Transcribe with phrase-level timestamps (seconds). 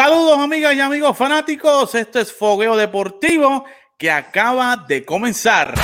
[0.00, 3.64] Saludos amigas y amigos fanáticos, esto es Fogueo Deportivo
[3.98, 5.74] que acaba de comenzar.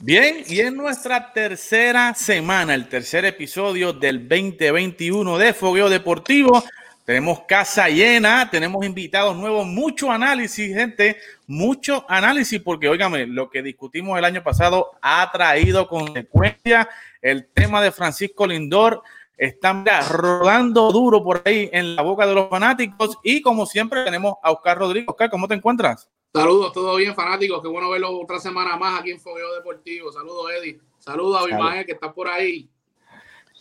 [0.00, 6.64] Bien, y en nuestra tercera semana, el tercer episodio del 2021 de Fogueo Deportivo,
[7.06, 13.62] tenemos casa llena, tenemos invitados nuevos, mucho análisis, gente, mucho análisis, porque óigame, lo que
[13.62, 16.88] discutimos el año pasado ha traído consecuencias.
[17.22, 19.04] El tema de Francisco Lindor
[19.38, 19.72] está
[20.08, 23.18] rodando duro por ahí en la boca de los fanáticos.
[23.22, 25.08] Y como siempre, tenemos a Oscar Rodríguez.
[25.08, 26.08] Oscar, ¿cómo te encuentras?
[26.34, 27.62] Saludos, todo bien, fanáticos.
[27.62, 30.10] Qué bueno verlo otra semana más aquí en Fogueo Deportivo.
[30.10, 30.80] Saludos, Eddie.
[30.98, 32.68] Saludos a Abimael, que está por ahí.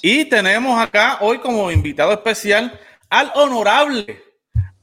[0.02, 4.24] Y tenemos acá hoy como invitado especial al honorable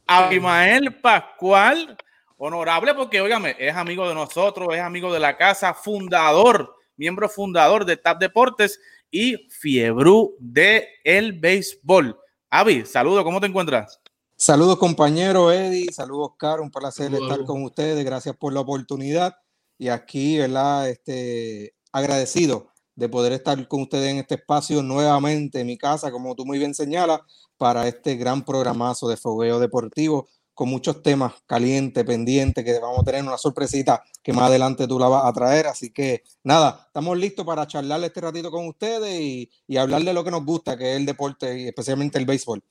[0.07, 1.97] Abimael Pascual.
[2.37, 7.85] Honorable porque, óigame, es amigo de nosotros, es amigo de la casa, fundador, miembro fundador
[7.85, 12.19] de TAP Deportes y Fiebru de el béisbol.
[12.51, 14.01] Avi, saludos, ¿cómo te encuentras?
[14.35, 19.37] Saludos compañero Eddie, saludos Oscar, un placer estar con ustedes, gracias por la oportunidad
[19.79, 20.89] y aquí, ¿verdad?
[20.89, 26.35] Este, agradecido de poder estar con ustedes en este espacio nuevamente en mi casa, como
[26.35, 27.21] tú muy bien señalas,
[27.57, 33.05] para este gran programazo de fogueo deportivo con muchos temas calientes, pendientes, que vamos a
[33.05, 35.67] tener una sorpresita que más adelante tú la vas a traer.
[35.67, 40.13] Así que nada, estamos listos para charlar este ratito con ustedes y, y hablar de
[40.13, 42.63] lo que nos gusta, que es el deporte y especialmente el béisbol.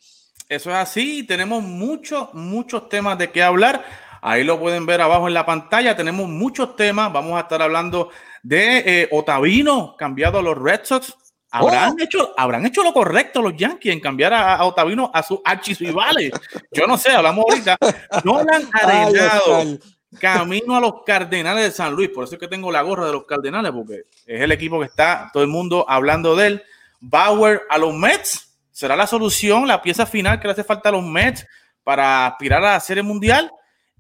[0.47, 3.83] Eso es así, tenemos muchos, muchos temas de qué hablar.
[4.21, 5.95] Ahí lo pueden ver abajo en la pantalla.
[5.95, 7.11] Tenemos muchos temas.
[7.11, 8.09] Vamos a estar hablando
[8.43, 11.15] de eh, Otavino, cambiado a los Red Sox.
[11.49, 12.03] ¿Habrán, oh.
[12.03, 16.31] hecho, ¿Habrán hecho lo correcto los Yankees en cambiar a, Otavino a sus archirrivales?
[16.71, 17.77] Yo no sé, hablamos ahorita.
[18.23, 19.79] No han arenado
[20.19, 22.09] camino a los Cardenales de San Luis.
[22.09, 24.85] Por eso es que tengo la gorra de los Cardenales, porque es el equipo que
[24.85, 26.63] está todo el mundo hablando de él.
[26.99, 28.47] Bauer a los Mets.
[28.71, 31.45] ¿Será la solución, la pieza final que le hace falta a los Mets
[31.83, 33.51] para aspirar a la Serie Mundial?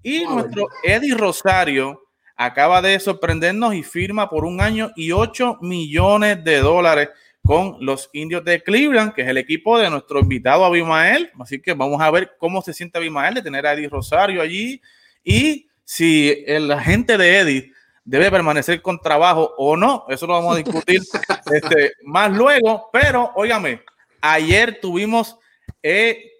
[0.03, 2.01] Y nuestro Eddie Rosario
[2.35, 7.09] acaba de sorprendernos y firma por un año y 8 millones de dólares
[7.43, 11.31] con los indios de Cleveland, que es el equipo de nuestro invitado Abimael.
[11.39, 14.81] Así que vamos a ver cómo se siente Abimael de tener a Eddie Rosario allí
[15.23, 17.71] y si el agente de Eddie
[18.03, 20.05] debe permanecer con trabajo o no.
[20.09, 21.01] Eso lo vamos a discutir
[21.51, 22.89] este, más luego.
[22.91, 23.81] Pero, óigame,
[24.21, 25.37] ayer tuvimos
[25.83, 26.31] eh,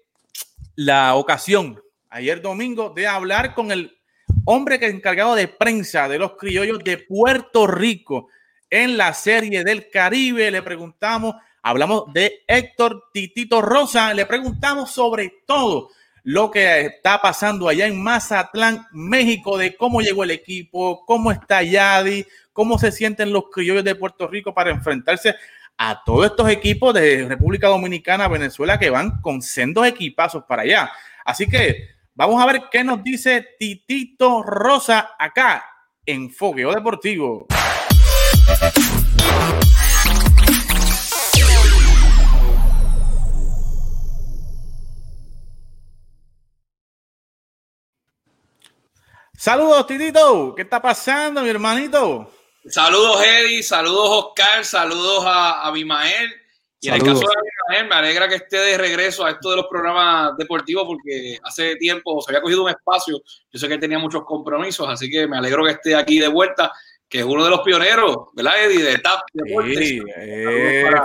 [0.74, 1.80] la ocasión,
[2.12, 3.98] ayer domingo, de hablar con el
[4.44, 8.28] hombre que es encargado de prensa de los criollos de Puerto Rico
[8.68, 10.50] en la serie del Caribe.
[10.50, 15.90] Le preguntamos, hablamos de Héctor Titito Rosa, le preguntamos sobre todo
[16.24, 21.62] lo que está pasando allá en Mazatlán, México, de cómo llegó el equipo, cómo está
[21.62, 25.34] Yadi, cómo se sienten los criollos de Puerto Rico para enfrentarse
[25.78, 30.92] a todos estos equipos de República Dominicana, Venezuela, que van con sendos equipazos para allá.
[31.24, 35.64] Así que vamos a ver qué nos dice Titito Rosa acá
[36.04, 37.46] en Fogueo Deportivo.
[49.36, 50.54] Saludos, Titito.
[50.54, 52.30] ¿Qué está pasando, mi hermanito?
[52.64, 53.62] Saludos, Eddie.
[53.64, 54.64] Saludos, Oscar.
[54.64, 56.41] Saludos a Abimael.
[56.82, 57.26] Y en el caso de
[57.68, 61.76] Abimael, me alegra que esté de regreso a esto de los programas deportivos porque hace
[61.76, 63.22] tiempo se había cogido un espacio.
[63.52, 66.26] Yo sé que él tenía muchos compromisos, así que me alegro que esté aquí de
[66.26, 66.72] vuelta
[67.08, 68.82] que es uno de los pioneros, ¿verdad, Eddie?
[68.82, 69.20] De TAP
[69.76, 70.00] Sí,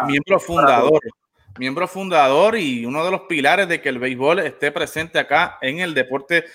[0.07, 1.01] miembro fundador.
[1.59, 5.79] miembro fundador y uno de los pilares de que el béisbol esté presente acá en
[5.79, 6.45] el deporte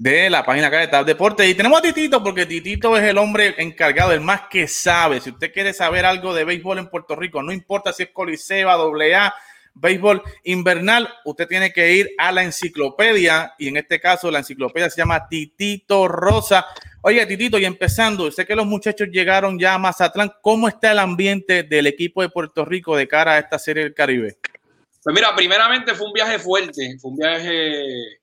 [0.00, 1.46] de la página acá de TAP Deportes.
[1.46, 5.20] Y tenemos a Titito, porque Titito es el hombre encargado, el más que sabe.
[5.20, 8.76] Si usted quiere saber algo de béisbol en Puerto Rico, no importa si es Coliseba,
[8.76, 9.34] AA,
[9.74, 14.88] béisbol invernal, usted tiene que ir a la enciclopedia, y en este caso la enciclopedia
[14.88, 16.64] se llama Titito Rosa.
[17.02, 20.32] Oye, Titito, y empezando, sé que los muchachos llegaron ya a Mazatlán.
[20.40, 23.92] ¿Cómo está el ambiente del equipo de Puerto Rico de cara a esta serie del
[23.92, 24.38] Caribe?
[25.02, 28.19] Pues mira, primeramente fue un viaje fuerte, fue un viaje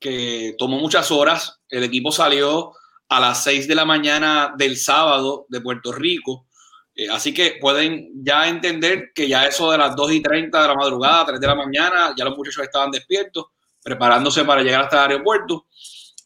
[0.00, 1.60] que tomó muchas horas.
[1.68, 2.72] El equipo salió
[3.08, 6.46] a las 6 de la mañana del sábado de Puerto Rico.
[6.94, 10.68] Eh, así que pueden ya entender que ya eso de las 2 y 30 de
[10.68, 13.46] la madrugada, 3 de la mañana, ya los muchachos estaban despiertos,
[13.82, 15.66] preparándose para llegar hasta el aeropuerto.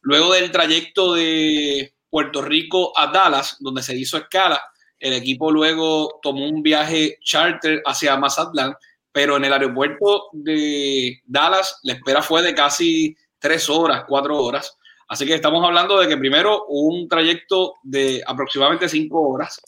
[0.03, 4.63] Luego del trayecto de Puerto Rico a Dallas, donde se hizo escala,
[4.99, 8.75] el equipo luego tomó un viaje charter hacia Mazatlán,
[9.11, 14.79] pero en el aeropuerto de Dallas la espera fue de casi tres horas, cuatro horas.
[15.07, 19.61] Así que estamos hablando de que primero un trayecto de aproximadamente cinco horas,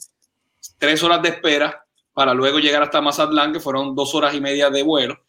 [0.79, 4.71] tres horas de espera para luego llegar hasta Mazatlán, que fueron dos horas y media
[4.71, 5.19] de vuelo.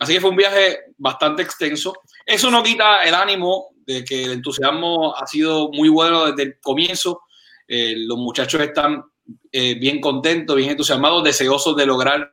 [0.00, 1.94] Así que fue un viaje bastante extenso.
[2.26, 6.60] Eso no quita el ánimo de que el entusiasmo ha sido muy bueno desde el
[6.60, 7.20] comienzo.
[7.68, 9.04] Eh, los muchachos están
[9.52, 12.32] eh, bien contentos, bien entusiasmados, deseosos de lograr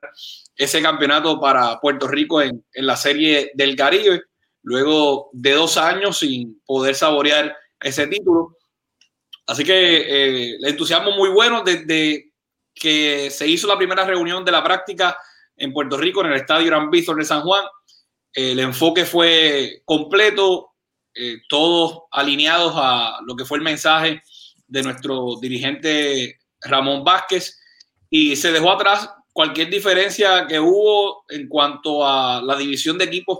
[0.55, 4.23] ese campeonato para Puerto Rico en, en la Serie del Caribe
[4.63, 8.57] luego de dos años sin poder saborear ese título.
[9.47, 12.31] Así que eh, el entusiasmo muy bueno desde
[12.73, 15.17] que se hizo la primera reunión de la práctica
[15.57, 17.63] en Puerto Rico, en el Estadio Gran Víctor de San Juan.
[18.31, 20.73] El enfoque fue completo,
[21.13, 24.21] eh, todos alineados a lo que fue el mensaje
[24.67, 27.59] de nuestro dirigente Ramón Vázquez
[28.09, 33.39] y se dejó atrás cualquier diferencia que hubo en cuanto a la división de equipos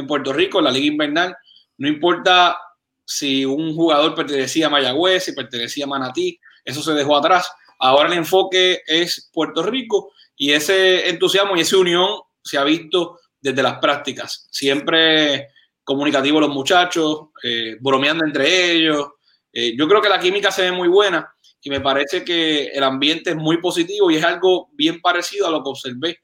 [0.00, 1.36] en Puerto Rico, la Liga Invernal.
[1.78, 2.58] No importa
[3.04, 7.50] si un jugador pertenecía a Mayagüez, si pertenecía a Manatí, eso se dejó atrás.
[7.78, 12.08] Ahora el enfoque es Puerto Rico y ese entusiasmo y esa unión
[12.42, 14.48] se ha visto desde las prácticas.
[14.50, 15.48] Siempre
[15.82, 19.08] comunicativos los muchachos, eh, bromeando entre ellos.
[19.52, 21.28] Eh, yo creo que la química se ve muy buena
[21.62, 25.50] y me parece que el ambiente es muy positivo y es algo bien parecido a
[25.50, 26.20] lo que observé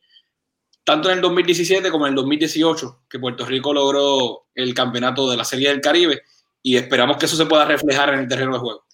[0.87, 5.37] tanto en el 2017 como en el 2018, que Puerto Rico logró el campeonato de
[5.37, 6.23] la Serie del Caribe
[6.63, 8.87] y esperamos que eso se pueda reflejar en el terreno de juego.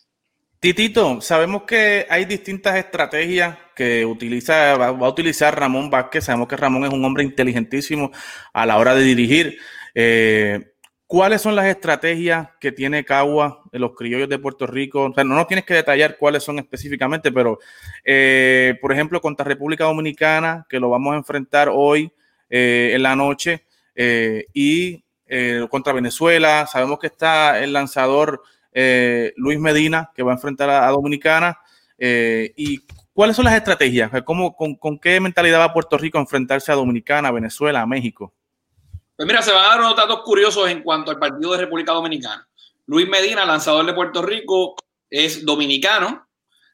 [0.58, 6.24] Titito, sabemos que hay distintas estrategias que utiliza, va, a utilizar Ramón Vázquez.
[6.24, 8.10] Sabemos que Ramón es un hombre inteligentísimo
[8.54, 9.58] a la hora de dirigir.
[9.94, 10.71] Eh,
[11.12, 15.10] ¿Cuáles son las estrategias que tiene Cagua en los criollos de Puerto Rico?
[15.10, 17.58] O sea, no nos tienes que detallar cuáles son específicamente, pero
[18.02, 22.10] eh, por ejemplo, contra República Dominicana, que lo vamos a enfrentar hoy
[22.48, 25.04] eh, en la noche, eh, y
[25.68, 28.42] contra Venezuela, sabemos que está el lanzador
[29.36, 31.58] Luis Medina, que va a enfrentar a, Dominicana.
[31.98, 32.80] ¿Y
[33.12, 34.10] cuáles son las estrategias?
[34.24, 38.32] ¿Cómo, con, ¿Con qué mentalidad va Puerto Rico a enfrentarse a Dominicana, Venezuela, a México?
[39.16, 41.92] Pues mira, se van a dar unos datos curiosos en cuanto al partido de República
[41.92, 42.48] Dominicana.
[42.86, 44.74] Luis Medina, lanzador de Puerto Rico,
[45.08, 46.26] es dominicano,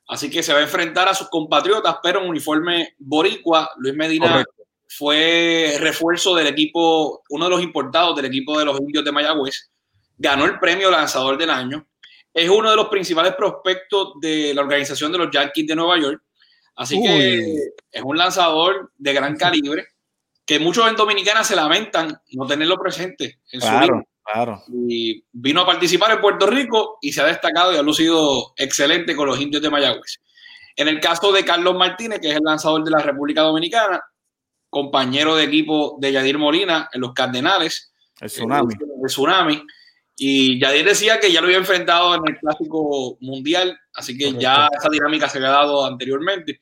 [0.06, 3.70] así que se va a enfrentar a sus compatriotas, pero en uniforme boricua.
[3.78, 4.44] Luis Medina
[4.86, 9.70] fue refuerzo del equipo, uno de los importados del equipo de los indios de Mayagüez.
[10.16, 11.86] Ganó el premio lanzador del año.
[12.32, 16.22] Es uno de los principales prospectos de la organización de los Yankees de Nueva York.
[16.76, 17.56] Así que
[17.90, 19.88] es un lanzador de gran calibre
[20.48, 24.02] que muchos en Dominicana se lamentan no tenerlo presente en su vida.
[24.24, 24.62] Claro.
[24.88, 29.14] Y vino a participar en Puerto Rico y se ha destacado y ha lucido excelente
[29.14, 30.22] con los indios de Mayagüez.
[30.74, 34.02] En el caso de Carlos Martínez, que es el lanzador de la República Dominicana,
[34.70, 37.92] compañero de equipo de Yadir Molina en los Cardenales.
[38.18, 38.72] El Tsunami.
[38.72, 39.62] El, tsunami.
[40.16, 44.66] Y Yadir decía que ya lo había enfrentado en el Clásico Mundial, así que ya
[44.78, 46.58] esa dinámica se había dado anteriormente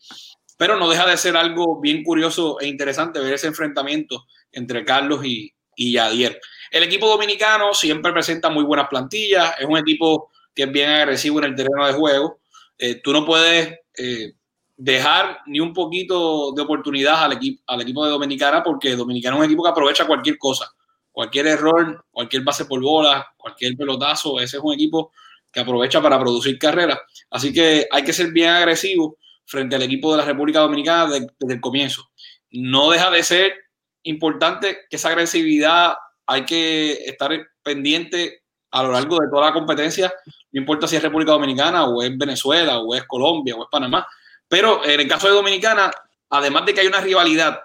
[0.57, 5.25] pero no deja de ser algo bien curioso e interesante ver ese enfrentamiento entre Carlos
[5.25, 6.41] y, y Yadier.
[6.71, 11.39] El equipo dominicano siempre presenta muy buenas plantillas, es un equipo que es bien agresivo
[11.39, 12.41] en el terreno de juego.
[12.79, 14.33] Eh, tú no puedes eh,
[14.77, 19.41] dejar ni un poquito de oportunidad al, equipo al equipo de Dominicana porque Dominicana es
[19.41, 20.71] un equipo que aprovecha cualquier cosa,
[21.13, 25.13] cualquier error, cualquier base por bola, cualquier pelotazo, ese es un equipo
[25.53, 26.99] que aprovecha para producir carreras.
[27.31, 31.55] Así que hay que ser bien agresivo frente al equipo de la República Dominicana desde,
[31.55, 32.09] el comienzo.
[32.51, 33.55] No deja de ser
[34.03, 35.95] importante que esa agresividad
[36.27, 37.31] hay que estar
[37.63, 40.13] pendiente a lo largo de toda la competencia,
[40.53, 44.07] no importa si es República Dominicana o es Venezuela o es Colombia o es Panamá,
[44.49, 45.91] pero en el caso de Dominicana,
[46.31, 47.61] además de que hay una rivalidad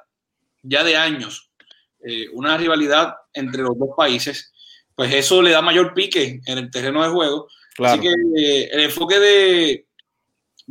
[0.61, 1.51] ya de años,
[2.03, 4.51] eh, una rivalidad entre los dos países,
[4.95, 7.47] pues eso le da mayor pique en el terreno de juego.
[7.79, 9.87] Así que eh, el enfoque de,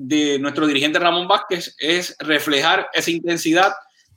[0.03, 3.73] de nuestro dirigente Ramón Vázquez es reflejar esa intensidad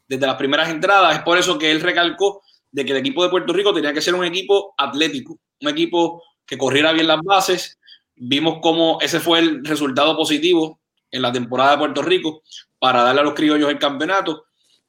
[0.07, 1.17] desde las primeras entradas.
[1.17, 4.01] Es por eso que él recalcó de que el equipo de Puerto Rico tenía que
[4.01, 7.77] ser un equipo atlético, un equipo que corriera bien las bases.
[8.15, 10.79] Vimos cómo ese fue el resultado positivo
[11.11, 12.43] en la temporada de Puerto Rico
[12.79, 14.45] para darle a los criollos el campeonato.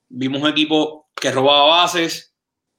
[0.08, 2.34] Vimos un equipo que robaba bases,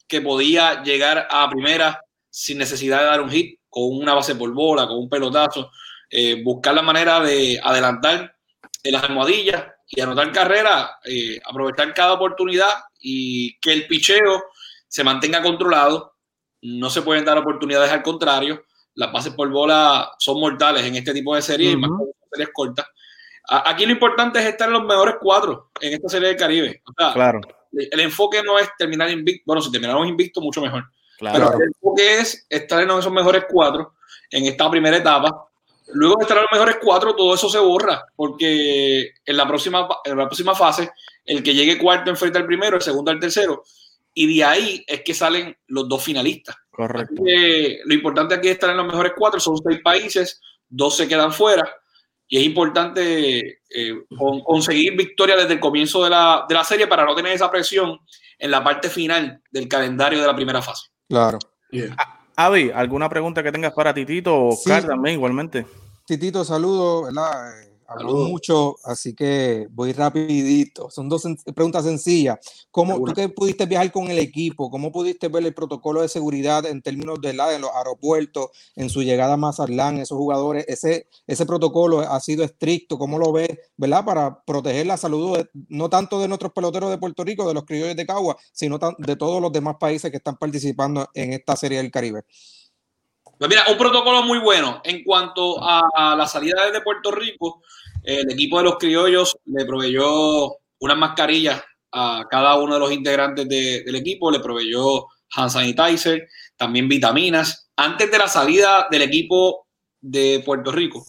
[0.07, 4.53] que podía llegar a primera sin necesidad de dar un hit, con una base por
[4.53, 5.69] bola, con un pelotazo.
[6.09, 8.35] Eh, buscar la manera de adelantar
[8.83, 12.69] en las almohadillas y anotar carrera, eh, aprovechar cada oportunidad
[12.99, 14.45] y que el picheo
[14.87, 16.15] se mantenga controlado.
[16.61, 18.63] No se pueden dar oportunidades al contrario.
[18.95, 21.91] Las bases por bola son mortales en este tipo de series, más
[22.31, 22.85] series cortas.
[23.47, 26.81] Aquí lo importante es estar en los mejores cuatro en esta serie del Caribe.
[27.13, 27.41] claro.
[27.77, 29.43] El enfoque no es terminar invicto.
[29.45, 30.85] Bueno, si terminamos invicto, mucho mejor.
[31.17, 31.35] Claro.
[31.35, 33.95] Pero el enfoque es estar en esos mejores cuatro
[34.31, 35.49] en esta primera etapa.
[35.93, 39.87] Luego de estar en los mejores cuatro, todo eso se borra, porque en la próxima,
[40.03, 40.91] en la próxima fase,
[41.23, 43.63] el que llegue cuarto enfrenta al primero, el segundo al tercero,
[44.13, 46.55] y de ahí es que salen los dos finalistas.
[46.71, 47.23] Correcto.
[47.85, 51.31] lo importante aquí es estar en los mejores cuatro, son seis países, dos se quedan
[51.31, 51.69] fuera,
[52.27, 53.93] y es importante eh,
[54.43, 57.99] conseguir victoria desde el comienzo de la, de la serie para no tener esa presión
[58.39, 60.87] en la parte final del calendario de la primera fase.
[61.07, 61.37] Claro.
[62.37, 64.69] Avi, ¿alguna pregunta que tengas para Titito o sí.
[64.69, 65.65] también igualmente?
[66.05, 67.53] Titito, saludos, ¿verdad?
[67.87, 70.89] Habló mucho, así que voy rapidito.
[70.89, 71.23] Son dos
[71.53, 72.39] preguntas sencillas.
[72.71, 74.71] ¿Cómo, ¿Tú que pudiste viajar con el equipo?
[74.71, 78.89] ¿Cómo pudiste ver el protocolo de seguridad en términos de la, en los aeropuertos, en
[78.89, 80.65] su llegada a Mazatlán, esos jugadores?
[80.67, 82.97] Ese, ese protocolo ha sido estricto.
[82.97, 84.03] ¿Cómo lo ves, verdad?
[84.03, 87.95] Para proteger la salud no tanto de nuestros peloteros de Puerto Rico, de los criollos
[87.95, 91.91] de Cagua, sino de todos los demás países que están participando en esta serie del
[91.91, 92.23] Caribe.
[93.37, 94.81] Pues mira, un protocolo muy bueno.
[94.83, 97.61] En cuanto a, la salida desde Puerto Rico,
[98.03, 101.61] el equipo de los criollos le proveyó unas mascarillas
[101.91, 107.69] a cada uno de los integrantes del equipo, le proveyó hand sanitizer, también vitaminas.
[107.75, 109.67] Antes de la salida del equipo
[109.99, 111.05] de Puerto Rico,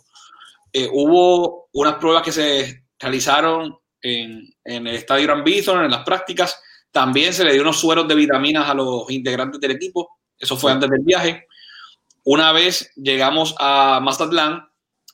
[0.72, 6.60] eh, hubo unas pruebas que se realizaron en, el estadio Gran Bison, en las prácticas.
[6.90, 10.18] También se le dio unos sueros de vitaminas a los integrantes del equipo.
[10.38, 11.46] Eso fue antes del viaje.
[12.26, 14.68] Una vez llegamos a Mazatlán,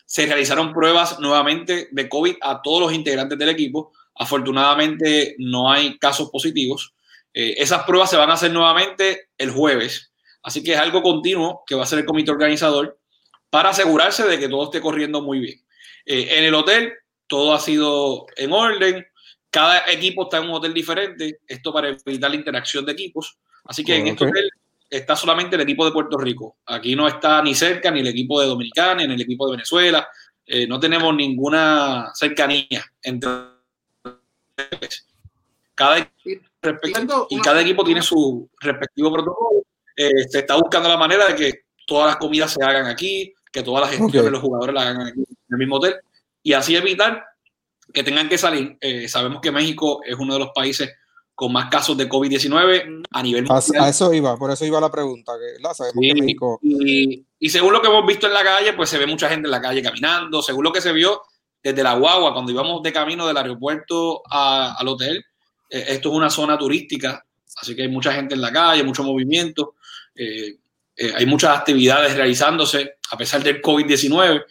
[0.07, 3.93] se realizaron pruebas nuevamente de COVID a todos los integrantes del equipo.
[4.15, 6.95] Afortunadamente no hay casos positivos.
[7.35, 10.11] Eh, esas pruebas se van a hacer nuevamente el jueves.
[10.43, 12.99] Así que es algo continuo que va a hacer el comité organizador
[13.51, 15.63] para asegurarse de que todo esté corriendo muy bien.
[16.07, 16.95] Eh, en el hotel
[17.27, 19.07] todo ha sido en orden.
[19.51, 21.41] Cada equipo está en un hotel diferente.
[21.47, 23.37] Esto para evitar la interacción de equipos.
[23.67, 24.51] Así que en este hotel
[24.93, 26.59] está solamente el equipo de Puerto Rico.
[26.67, 30.07] Aquí no está ni cerca ni el equipo de Dominicana, ni el equipo de Venezuela.
[30.45, 33.31] Eh, no tenemos ninguna cercanía entre
[35.75, 36.47] cada equipo
[37.31, 39.63] y cada equipo tiene su respectivo protocolo.
[39.97, 41.53] Eh, se está buscando la manera de que
[41.87, 45.07] todas las comidas se hagan aquí, que todas las gestiones de los jugadores las hagan
[45.07, 45.95] aquí en el mismo hotel
[46.43, 47.25] y así evitar
[47.95, 48.77] que tengan que salir.
[48.79, 50.93] Eh, sabemos que México es uno de los países
[51.43, 53.85] con más casos de COVID-19 a nivel mundial.
[53.85, 55.33] A, eso iba, por eso iba la pregunta.
[56.63, 59.51] y, según lo que hemos visto en la calle, pues se ve mucha gente en
[59.51, 60.41] la calle caminando.
[60.41, 61.23] Según lo que se vio
[61.61, 65.25] desde la guagua, cuando íbamos de camino del aeropuerto al hotel,
[65.69, 69.03] eh, esto es una zona turística, así que hay mucha gente en la calle, mucho
[69.03, 69.75] movimiento.
[70.15, 70.59] Eh,
[70.95, 74.45] eh, hay muchas actividades realizándose a pesar del COVID-19.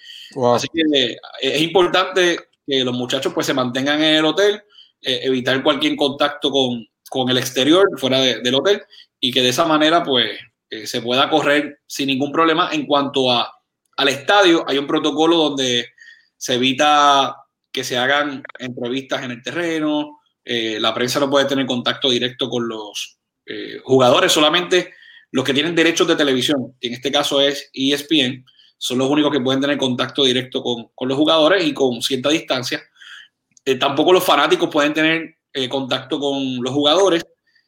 [0.54, 4.62] Así que es importante que los muchachos pues se mantengan en el hotel
[5.02, 8.82] eh, evitar cualquier contacto con, con el exterior, fuera del hotel,
[9.20, 10.40] y que de esa manera pues
[10.70, 12.70] eh, se pueda correr sin ningún problema.
[12.72, 13.52] En cuanto a,
[13.98, 15.90] al estadio, hay un protocolo donde
[16.38, 17.36] se evita
[17.72, 22.50] que se hagan entrevistas en el terreno, eh, la prensa no puede tener contacto directo
[22.50, 23.18] con los
[23.84, 24.94] jugadores, solamente
[25.32, 28.46] los que tienen derechos de televisión, que en este caso es ESPN,
[28.78, 32.30] son los únicos que pueden tener contacto directo con, con los jugadores y con cierta
[32.30, 32.82] distancia.
[33.66, 37.26] Eh, tampoco los fanáticos pueden tener eh, contacto con los jugadores.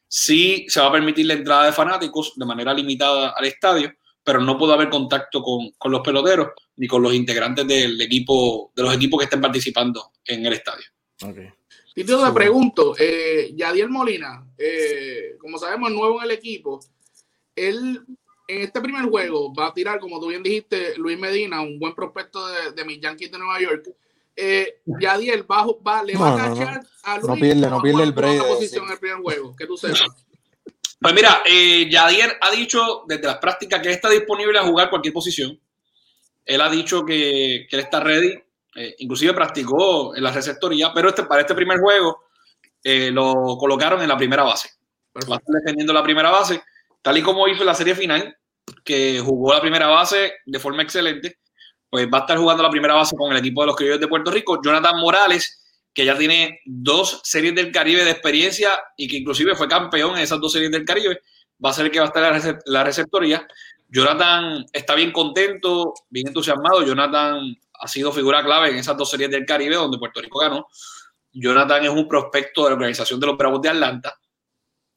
[0.08, 3.92] Sí se va a permitir la entrada de fanáticos de manera limitada al estadio,
[4.24, 8.72] pero no puede haber contacto con, con los peloteros ni con los integrantes del equipo,
[8.76, 10.86] de los equipos que estén participando en el estadio.
[11.22, 11.50] Okay.
[11.96, 16.80] Y te pregunto, eh, Yadiel Molina, eh, como sabemos, nuevo en el equipo,
[17.56, 18.02] él
[18.48, 21.94] en este primer juego va a tirar, como tú bien dijiste, Luis Medina, un buen
[21.94, 23.90] prospecto de, de mis Yankees de Nueva York
[24.36, 27.28] eh, Yadiel bajo, va, le va a cachar a Luis.
[27.28, 28.48] No pierde, no pierde el break.
[28.48, 30.06] posición en el primer juego, que tú sepas.
[31.00, 35.14] Pues mira, eh, Yadier ha dicho desde las prácticas que está disponible a jugar cualquier
[35.14, 35.60] posición.
[36.46, 38.34] Él ha dicho que, que él está ready.
[38.76, 42.24] Eh, inclusive practicó en la receptoría, pero este, para este primer juego
[42.84, 44.70] eh, lo colocaron en la primera base.
[45.16, 46.64] Va a estar defendiendo la primera base,
[47.02, 48.36] tal y como hizo en la serie final,
[48.84, 51.38] que jugó la primera base de forma excelente
[51.94, 54.08] pues va a estar jugando la primera base con el equipo de los criollos de
[54.08, 54.60] Puerto Rico.
[54.60, 59.68] Jonathan Morales, que ya tiene dos series del Caribe de experiencia y que inclusive fue
[59.68, 61.22] campeón en esas dos series del Caribe,
[61.64, 63.46] va a ser el que va a estar la receptoría.
[63.90, 66.84] Jonathan está bien contento, bien entusiasmado.
[66.84, 70.66] Jonathan ha sido figura clave en esas dos series del Caribe donde Puerto Rico ganó.
[71.32, 74.18] Jonathan es un prospecto de la organización de los Bravos de Atlanta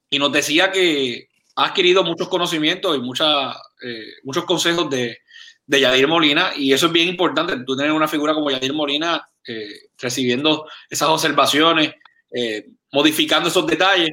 [0.08, 5.18] y nos decía que ha adquirido muchos conocimientos y eh, muchos consejos de,
[5.66, 9.26] de Yadir Molina, y eso es bien importante, tú tener una figura como Yadir Molina
[9.46, 11.92] eh, recibiendo esas observaciones,
[12.32, 14.10] eh, modificando esos detalles,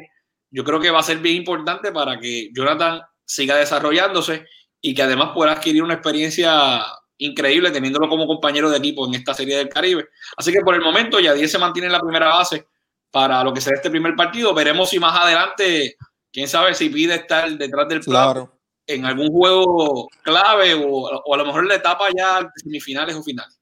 [0.50, 4.46] yo creo que va a ser bien importante para que Jonathan siga desarrollándose
[4.82, 6.84] y que además pueda adquirir una experiencia
[7.18, 10.10] increíble teniéndolo como compañero de equipo en esta serie del Caribe.
[10.36, 12.68] Así que por el momento Yadier se mantiene en la primera base
[13.12, 14.54] para lo que será este primer partido.
[14.54, 15.98] Veremos si más adelante,
[16.32, 21.38] quién sabe si pide estar detrás del plato en algún juego clave o, o, a
[21.38, 23.60] lo mejor en la etapa ya semifinales o finales.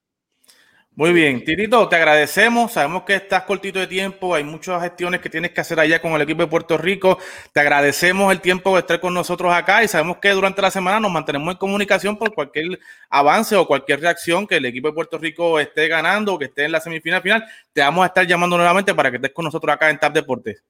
[0.94, 2.74] Muy bien, Tirito, te agradecemos.
[2.74, 6.12] Sabemos que estás cortito de tiempo, hay muchas gestiones que tienes que hacer allá con
[6.12, 7.18] el equipo de Puerto Rico.
[7.54, 11.00] Te agradecemos el tiempo de estar con nosotros acá y sabemos que durante la semana
[11.00, 12.78] nos mantenemos en comunicación por cualquier
[13.10, 16.66] avance o cualquier reacción que el equipo de Puerto Rico esté ganando o que esté
[16.66, 17.46] en la semifinal final.
[17.72, 20.62] Te vamos a estar llamando nuevamente para que estés con nosotros acá en TAP Deportes.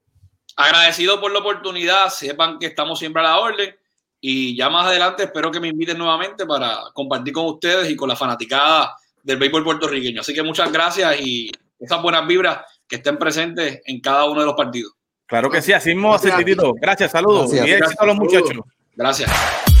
[0.54, 3.74] Agradecido por la oportunidad, sepan que estamos siempre a la orden
[4.24, 8.08] y ya más adelante espero que me inviten nuevamente para compartir con ustedes y con
[8.08, 10.20] la fanaticada del béisbol puertorriqueño.
[10.20, 14.46] Así que muchas gracias y esas buenas vibras que estén presentes en cada uno de
[14.46, 14.92] los partidos.
[15.26, 18.58] Claro que sí, así mismo, gracias, gracias saludos y éxito a los muchachos.
[18.94, 19.71] Gracias.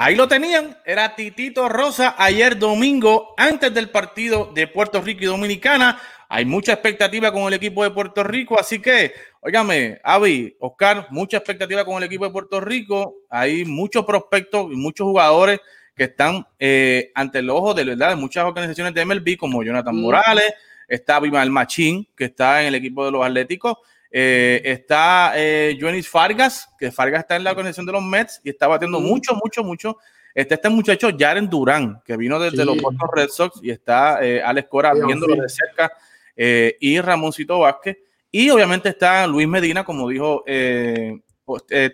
[0.00, 5.26] Ahí lo tenían, era Titito Rosa ayer domingo, antes del partido de Puerto Rico y
[5.26, 6.00] Dominicana.
[6.28, 11.38] Hay mucha expectativa con el equipo de Puerto Rico, así que, óigame, Avi, Oscar, mucha
[11.38, 13.16] expectativa con el equipo de Puerto Rico.
[13.28, 15.58] Hay muchos prospectos y muchos jugadores
[15.96, 19.96] que están eh, ante el ojo de verdad de muchas organizaciones de MLB, como Jonathan
[19.96, 20.00] mm.
[20.00, 20.54] Morales,
[20.86, 23.78] está Vimal Machín, que está en el equipo de los Atléticos.
[24.10, 28.66] Eh, está eh, Fargas, que Fargas está en la organización de los Mets y está
[28.66, 29.04] batiendo mm.
[29.04, 29.98] mucho, mucho, mucho.
[30.34, 34.40] Está este muchacho Jaren Durán, que vino desde los Boston Red Sox y está eh,
[34.42, 35.90] Alex Cora viéndolo de cerca
[36.36, 37.98] eh, y Ramoncito Vázquez.
[38.30, 40.44] Y obviamente está Luis Medina, como dijo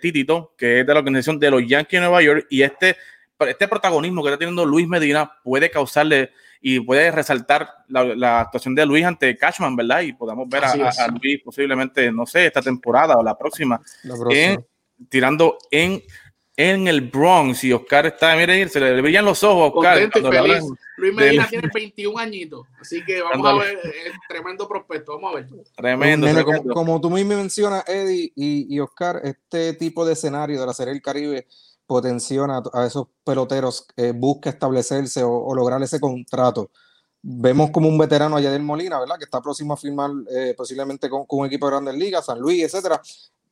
[0.00, 2.46] Titito, que es de la organización de los Yankees de Nueva York.
[2.50, 2.96] Y este,
[3.38, 6.32] este protagonismo que está teniendo Luis Medina puede causarle
[6.66, 10.00] y puede resaltar la, actuación de Luis ante Cashman, ¿verdad?
[10.00, 13.78] Y podamos ver a, Luis posiblemente, no sé, esta temporada o la próxima,
[15.10, 16.02] tirando en
[16.56, 20.10] en el Bronx y Oscar está, miren, se le brillan los ojos a Oscar.
[20.96, 25.34] Luis Medina tiene 21 añitos, así que vamos a ver, es tremendo prospecto, vamos a
[25.36, 25.48] ver.
[25.76, 26.28] Tremendo.
[26.72, 31.02] Como, tú mismo mencionas, Eddie y, Oscar, este tipo de escenario de la Serie del
[31.02, 31.46] Caribe
[31.86, 36.70] potenciona a esos peloteros, eh, busca establecerse o, lograr ese contrato.
[37.22, 39.16] Vemos como un veterano allá del Molina, ¿verdad?
[39.18, 42.38] Que está próximo a firmar eh, posiblemente con, con, un equipo de grandes ligas, San
[42.38, 43.00] Luis, etcétera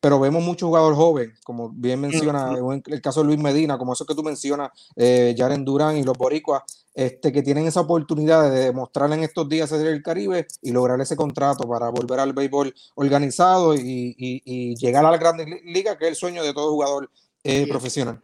[0.02, 4.04] pero vemos mucho jugador joven, como bien menciona el caso de Luis Medina, como eso
[4.04, 8.64] que tú mencionas, eh, Jaren Durán y los boricuas, este, que tienen esa oportunidad de
[8.64, 12.74] demostrar en estos días en el Caribe y lograr ese contrato para volver al béisbol
[12.96, 17.08] organizado y, llegar a la Grandes Liga, que es el sueño de todo jugador
[17.44, 18.20] eh, profesional.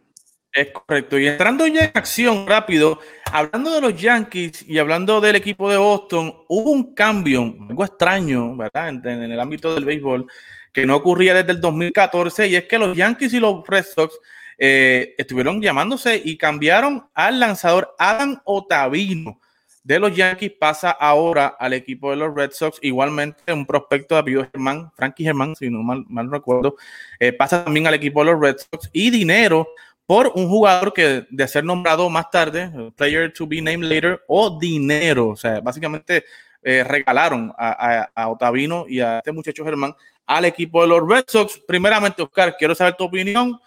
[0.51, 1.19] Es correcto.
[1.19, 2.99] Y entrando ya en acción rápido,
[3.31, 8.55] hablando de los Yankees y hablando del equipo de Boston, hubo un cambio, algo extraño,
[8.55, 8.89] ¿verdad?
[8.89, 10.25] en el ámbito del béisbol
[10.73, 14.15] que no ocurría desde el 2014, y es que los Yankees y los Red Sox
[14.57, 19.39] eh, estuvieron llamándose y cambiaron al lanzador Adam Otavino
[19.83, 24.21] de los Yankees, pasa ahora al equipo de los Red Sox, igualmente un prospecto de
[24.21, 26.75] apellido Germán, Frankie Germán, si no mal, mal recuerdo,
[27.19, 29.67] eh, pasa también al equipo de los Red Sox y dinero
[30.05, 34.59] por un jugador que de ser nombrado más tarde, player to be named later, o
[34.59, 36.25] dinero, o sea, básicamente
[36.61, 41.25] eh, regalaron a, a, Otavino y a este muchacho Germán al equipo de los Red
[41.27, 41.59] Sox.
[41.67, 43.59] Primeramente, Oscar, quiero saber tu opinión.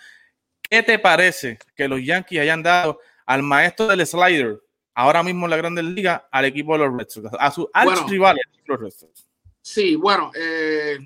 [0.61, 4.61] ¿Qué te parece que los Yankees hayan dado al maestro del slider,
[4.95, 8.07] ahora mismo en la Grandes Liga, al equipo de los Red Sox, a sus bueno,
[8.09, 9.29] rivales, los Red Sox?
[9.61, 10.99] Sí, bueno, eh,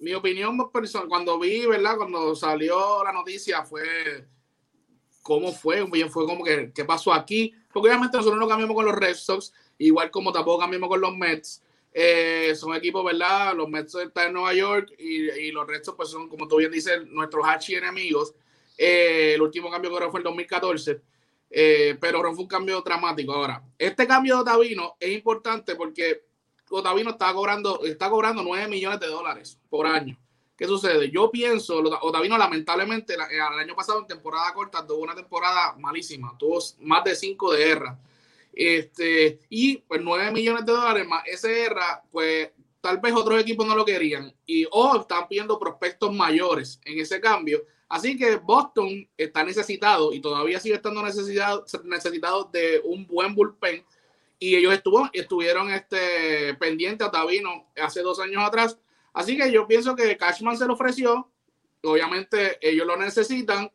[0.00, 1.96] mi opinión personal, cuando vi, ¿verdad?
[1.96, 4.26] Cuando salió la noticia fue
[5.22, 8.84] cómo fue, bien fue como que qué pasó aquí, porque obviamente nosotros no cambiamos con
[8.84, 11.62] los Red Sox, igual como tampoco cambiamos con los Mets,
[11.96, 13.54] eh, son equipos, ¿verdad?
[13.54, 17.06] Los Mets están en Nueva York y, los restos, pues son, como tú bien dices,
[17.06, 18.34] nuestros archi enemigos.
[18.76, 21.00] Eh, el último cambio que fue el 2014,
[21.56, 23.32] eh, pero fue un cambio dramático.
[23.32, 26.24] Ahora, este cambio de Otavino es importante porque
[26.68, 30.18] Otavino está cobrando, está cobrando 9 millones de dólares por año.
[30.56, 31.10] ¿Qué sucede?
[31.12, 36.58] Yo pienso, Otavino lamentablemente el año pasado en temporada corta tuvo una temporada malísima, tuvo
[36.80, 37.98] más de 5 de guerra.
[38.52, 43.76] Este, y pues 9 millones de dólares más SR, pues tal vez otros equipos no
[43.76, 47.62] lo querían y o están pidiendo prospectos mayores en ese cambio.
[47.94, 53.84] Así que Boston está necesitado y todavía sigue estando necesitado, necesitado de un buen bullpen.
[54.40, 58.76] Y ellos estuvo, estuvieron este, pendientes a Tabino hace dos años atrás.
[59.12, 61.30] Así que yo pienso que Cashman se lo ofreció.
[61.84, 63.70] Obviamente ellos lo necesitan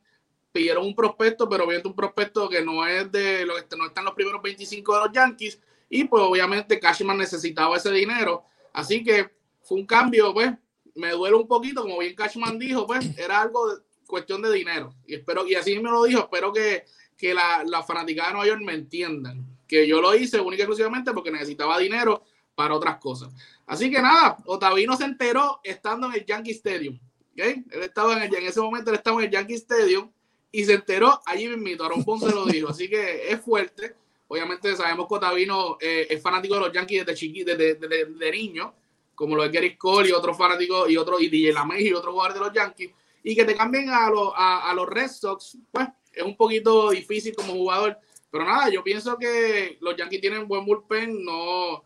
[0.51, 4.03] pidieron un prospecto, pero viendo un prospecto que no es de lo que no están
[4.03, 8.43] los primeros 25 de los Yankees y pues obviamente Cashman necesitaba ese dinero.
[8.73, 9.29] Así que
[9.61, 10.51] fue un cambio, pues
[10.93, 13.79] me duele un poquito, como bien Cashman dijo, pues era algo
[14.09, 14.93] cuestión de dinero.
[15.07, 16.83] Y espero, y así me lo dijo, espero que,
[17.17, 19.45] que la, la fanaticada de Nueva York me entiendan.
[19.67, 22.23] Que yo lo hice única y exclusivamente porque necesitaba dinero
[22.55, 23.31] para otras cosas.
[23.65, 26.99] Así que nada, Otavino se enteró estando en el Yankee Stadium.
[27.33, 27.63] ¿okay?
[27.71, 30.11] Él estaba en, el, en ese momento, él estaba en el Yankee Stadium
[30.51, 31.83] y se enteró allí mismo.
[31.85, 32.69] Aaron Ponce lo dijo.
[32.69, 33.95] Así que es fuerte.
[34.27, 38.31] Obviamente sabemos que Otavino eh, es fanático de los Yankees desde, chiqui, desde, desde, desde,
[38.31, 38.75] niño,
[39.15, 42.13] como lo es Gary Cole y otros fanáticos y otros, y DJ LaMay y otros
[42.13, 42.91] jugadores de los Yankees.
[43.23, 46.89] Y que te cambien a, lo, a, a los Red Sox, pues es un poquito
[46.89, 47.97] difícil como jugador.
[48.31, 51.83] Pero nada, yo pienso que los Yankees tienen buen bullpen, no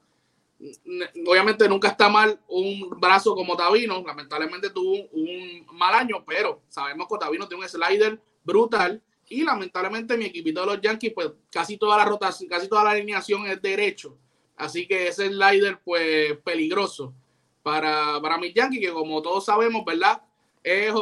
[1.27, 6.61] obviamente nunca está mal un brazo como Tavino, lamentablemente tuvo un, un, mal año, pero
[6.69, 11.31] sabemos que Tavino tiene un slider brutal y lamentablemente mi equipito de los Yankees, pues
[11.51, 14.17] casi toda la rotación, casi toda la alineación es derecho,
[14.55, 17.13] así que ese slider pues peligroso
[17.61, 20.21] para, para mis Yankees, que como todos sabemos, ¿verdad?
[20.63, 20.93] Es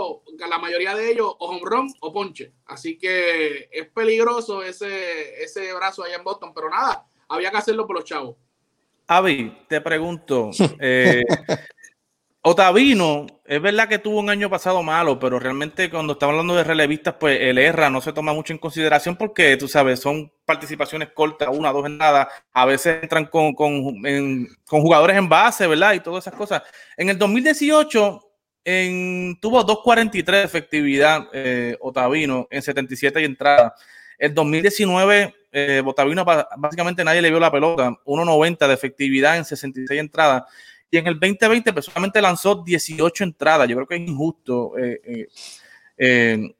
[0.49, 5.71] la mayoría de ellos o home run o ponche, así que es peligroso ese, ese
[5.73, 8.35] brazo allá en Boston, pero nada, había que hacerlo por los chavos.
[9.07, 11.23] Avi, te pregunto, eh,
[12.43, 16.63] Otavino, es verdad que tuvo un año pasado malo, pero realmente cuando estamos hablando de
[16.63, 21.09] relevistas, pues el ERRA no se toma mucho en consideración porque, tú sabes, son participaciones
[21.13, 23.73] cortas, una, dos entradas, a veces entran con, con,
[24.07, 25.93] en, con jugadores en base, ¿verdad?
[25.93, 26.63] Y todas esas cosas.
[26.97, 28.30] En el 2018
[28.63, 33.73] en, tuvo 2.43 de efectividad eh, Otavino en 77 entradas.
[34.17, 39.99] El 2019 eh, Botavino básicamente nadie le vio la pelota, 1.90 de efectividad en 66
[39.99, 40.43] entradas.
[40.89, 43.67] Y en el 2020 personalmente lanzó 18 entradas.
[43.67, 45.27] Yo creo que es injusto eh, eh,
[45.97, 46.55] eh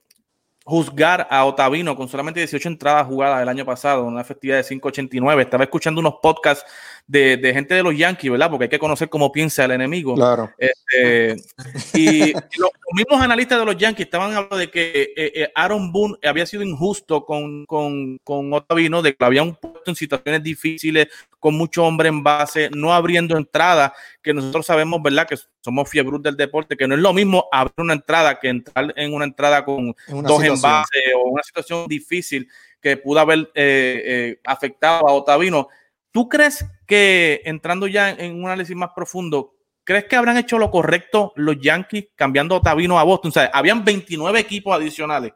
[0.64, 5.42] juzgar a Otavino con solamente 18 entradas jugadas el año pasado, una efectividad de 5.89.
[5.42, 6.64] Estaba escuchando unos podcasts
[7.08, 8.50] de, de, gente de los Yankees, ¿verdad?
[8.50, 10.16] Porque hay que conocer cómo piensa el enemigo.
[10.16, 10.52] Claro.
[10.58, 11.36] Este,
[11.98, 16.16] y los, mismos analistas de los Yankees estaban hablando de que eh, eh, Aaron Boone
[16.24, 21.08] había sido injusto con, con, con Otavino, de que lo habían puesto en situaciones difíciles,
[21.40, 25.28] con mucho hombre en base, no abriendo entradas, que nosotros sabemos, ¿verdad?
[25.28, 28.94] Que somos fiebros del deporte, que no es lo mismo abrir una entrada que entrar
[28.96, 30.56] en una entrada con una dos situación.
[30.56, 32.48] en base o una situación difícil
[32.82, 35.70] que pudo haber eh, eh, afectado a Otavino.
[36.12, 40.70] ¿Tú crees que entrando ya en un análisis más profundo, crees que habrán hecho lo
[40.70, 43.30] correcto los Yankees cambiando a Otavino a Boston?
[43.30, 45.32] O sea, habían 29 equipos adicionales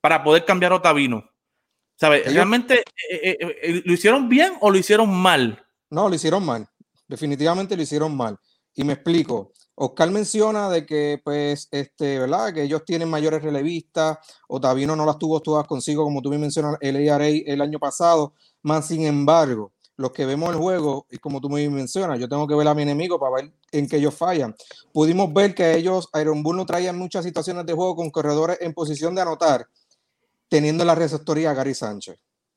[0.00, 1.24] para poder cambiar a Otavino.
[1.96, 2.32] ¿Sabes?
[2.32, 5.64] ¿Realmente eh, eh, eh, lo hicieron bien o lo hicieron mal?
[5.90, 6.68] No, lo hicieron mal.
[7.06, 8.38] Definitivamente lo hicieron mal.
[8.74, 9.52] Y me explico.
[9.76, 12.52] Oscar menciona de que, pues, este, ¿verdad?
[12.52, 14.18] Que ellos tienen mayores relevistas.
[14.48, 18.34] Otavino no las tuvo todas consigo, como tú me mencionas, el ARA el año pasado.
[18.62, 22.46] Más sin embargo, los que vemos el juego, y como tú me mencionas, yo tengo
[22.48, 24.54] que ver a mi enemigo para ver en qué ellos fallan.
[24.92, 28.74] Pudimos ver que ellos, Iron Bull, no traían muchas situaciones de juego con corredores en
[28.74, 29.66] posición de anotar
[30.48, 32.16] teniendo la receptoría a Gary Sánchez.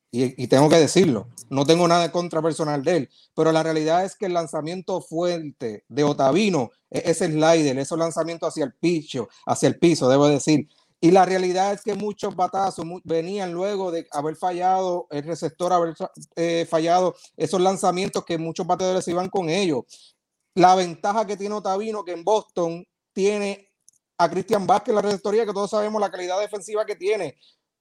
[0.10, 4.06] Y, tengo que decirlo, no tengo nada en contra personal de él, pero la realidad
[4.06, 9.28] es que el lanzamiento fuerte de Otavino es ese slider, esos lanzamientos hacia el piso,
[9.46, 10.68] hacia el piso, debo decir.
[11.00, 15.96] Y la realidad es que muchos batazos venían luego de haber fallado, el receptor haber
[16.36, 20.16] eh, fallado esos lanzamientos que muchos bateadores iban con ellos.
[20.56, 22.84] La ventaja que tiene Otavino, que en Boston
[23.14, 23.72] tiene
[24.18, 27.38] a Cristian Vázquez, la receptoría, que todos sabemos la calidad defensiva que tiene,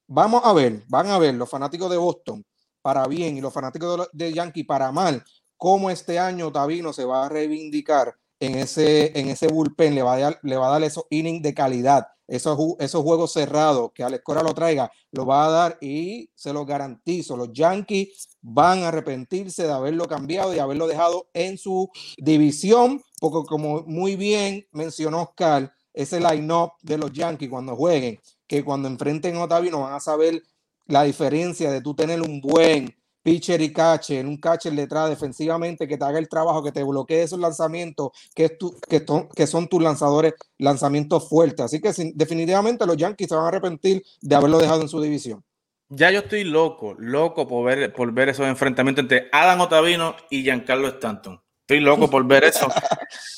[0.08, 2.44] Vamos a ver, van a ver los fanáticos de Boston
[2.80, 5.24] para bien y los fanáticos de, Yankee para mal,
[5.56, 10.14] cómo este año Tavino se va a reivindicar en ese, en ese bullpen, le va
[10.14, 14.02] a dar, le va a dar esos innings de calidad, esos, esos juegos cerrados que
[14.02, 18.82] Alex Cora lo traiga, lo va a dar y se lo garantizo, los Yankees van
[18.82, 24.66] a arrepentirse de haberlo cambiado y haberlo dejado en su división, porque como muy bien
[24.72, 29.94] mencionó Oscar, ese line-up de los Yankees cuando jueguen que cuando enfrenten a Otavino van
[29.94, 30.42] a saber
[30.86, 32.95] la diferencia de tú tener un buen
[33.26, 37.24] pitcher y catcher, un catcher detrás defensivamente que te haga el trabajo, que te bloquee
[37.24, 41.64] esos lanzamientos, que, es tu, que, to, que son tus lanzadores, lanzamientos fuertes.
[41.64, 45.00] Así que sin, definitivamente los Yankees se van a arrepentir de haberlo dejado en su
[45.00, 45.42] división.
[45.88, 50.44] Ya yo estoy loco, loco por ver, por ver esos enfrentamientos entre Adam Otavino y
[50.44, 51.40] Giancarlo Stanton.
[51.68, 52.68] Estoy loco por ver eso.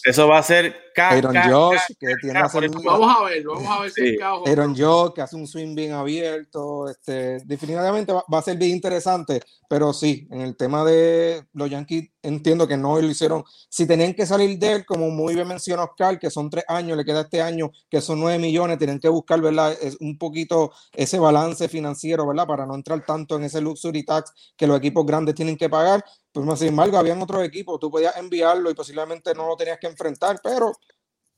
[0.05, 3.91] Eso va a ser Aaron Josh, que tiene hacer Vamos a ver, vamos a ver
[3.91, 4.19] si sí.
[4.21, 6.91] Aaron Josh, que hace un swing bien abierto.
[6.91, 11.71] Este, definitivamente va, va, a ser bien interesante, pero sí, en el tema de los
[11.71, 13.45] Yankees entiendo que no lo hicieron.
[13.69, 16.97] Si tenían que salir de él, como muy bien menciona Oscar, que son tres años,
[16.97, 19.77] le queda este año, que son nueve millones, tienen que buscar, ¿verdad?
[19.81, 22.47] Es un poquito ese balance financiero, ¿verdad?
[22.47, 26.05] Para no entrar tanto en ese luxury tax que los equipos grandes tienen que pagar.
[26.33, 29.87] Pues, sin embargo, habían otros equipos, tú podías enviarlo y posiblemente no lo tenías que
[29.87, 30.73] enfrentar, pero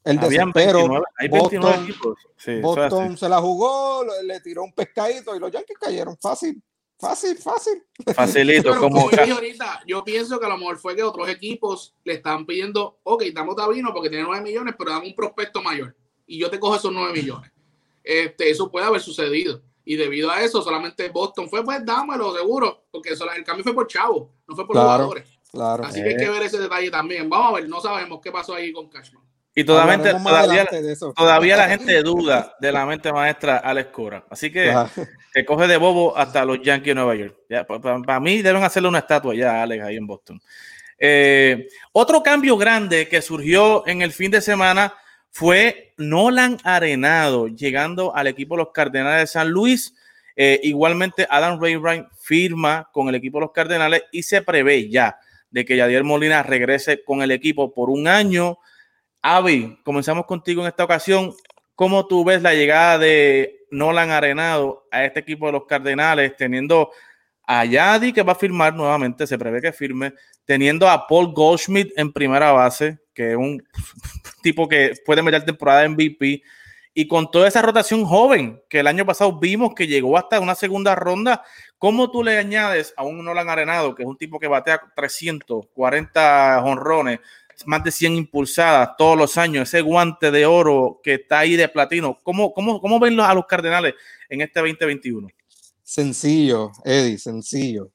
[0.04, 0.88] el desespero.
[2.62, 6.62] Boston, se la jugó, le tiró un pescadito y los Yankees cayeron fácil.
[7.00, 7.82] Fácil, fácil.
[8.14, 9.08] Facilito, como.
[9.08, 13.24] ahorita, yo pienso que a lo mejor fue que otros equipos le estaban pidiendo, ok,
[13.32, 15.96] damos Tabino porque tiene 9 millones, pero dame un prospecto mayor.
[16.26, 17.50] Y yo te cojo esos 9 millones.
[18.04, 19.62] Este, eso puede haber sucedido.
[19.84, 23.86] Y debido a eso, solamente Boston fue, pues dámelo, seguro, porque el cambio fue por
[23.86, 25.24] Chavo, no fue por jugadores.
[25.50, 25.84] Claro.
[25.84, 27.28] Así que hay que ver ese detalle también.
[27.30, 29.24] Vamos a ver, no sabemos qué pasó ahí con Cashman.
[29.60, 30.66] Y todavía,
[31.14, 34.24] todavía, la gente duda de la mente maestra Alex Cora.
[34.30, 34.74] Así que
[35.32, 37.36] se coge de bobo hasta los Yankees de Nueva York.
[38.06, 40.40] Para, mí deben hacerle una estatua ya a Alex ahí en Boston.
[40.98, 44.94] Eh, otro cambio grande que surgió en el fin de semana
[45.30, 49.94] fue Nolan Arenado llegando al equipo de los Cardenales de San Luis.
[50.36, 55.18] Eh, igualmente, Adam Wainwright firma con el equipo de los Cardenales y se prevé ya
[55.50, 58.58] de que Yadier Molina regrese con el equipo por un año.
[59.22, 61.34] Avi, comenzamos contigo en esta ocasión.
[61.74, 66.90] ¿Cómo tú ves la llegada de Nolan Arenado a este equipo de los Cardenales, teniendo
[67.46, 71.92] a Yadi que va a firmar nuevamente, se prevé que firme, teniendo a Paul Goldschmidt
[71.96, 73.62] en primera base, que es un
[74.42, 76.42] tipo que puede meter temporada MVP,
[76.94, 80.54] y con toda esa rotación joven que el año pasado vimos que llegó hasta una
[80.54, 81.42] segunda ronda,
[81.76, 86.62] ¿cómo tú le añades a un Nolan Arenado, que es un tipo que batea 340
[86.64, 87.20] honrones,
[87.66, 91.68] más de 100 impulsadas todos los años, ese guante de oro que está ahí de
[91.68, 92.18] platino.
[92.22, 93.94] ¿Cómo, cómo, cómo ven a los Cardenales
[94.28, 95.28] en este 2021?
[95.82, 97.90] Sencillo, Eddie, sencillo.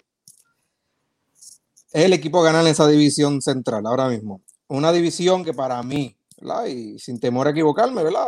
[1.92, 4.42] Es el equipo ganar en esa división central ahora mismo.
[4.68, 6.18] Una división que para mí,
[6.68, 8.28] y sin temor a equivocarme, ¿verdad?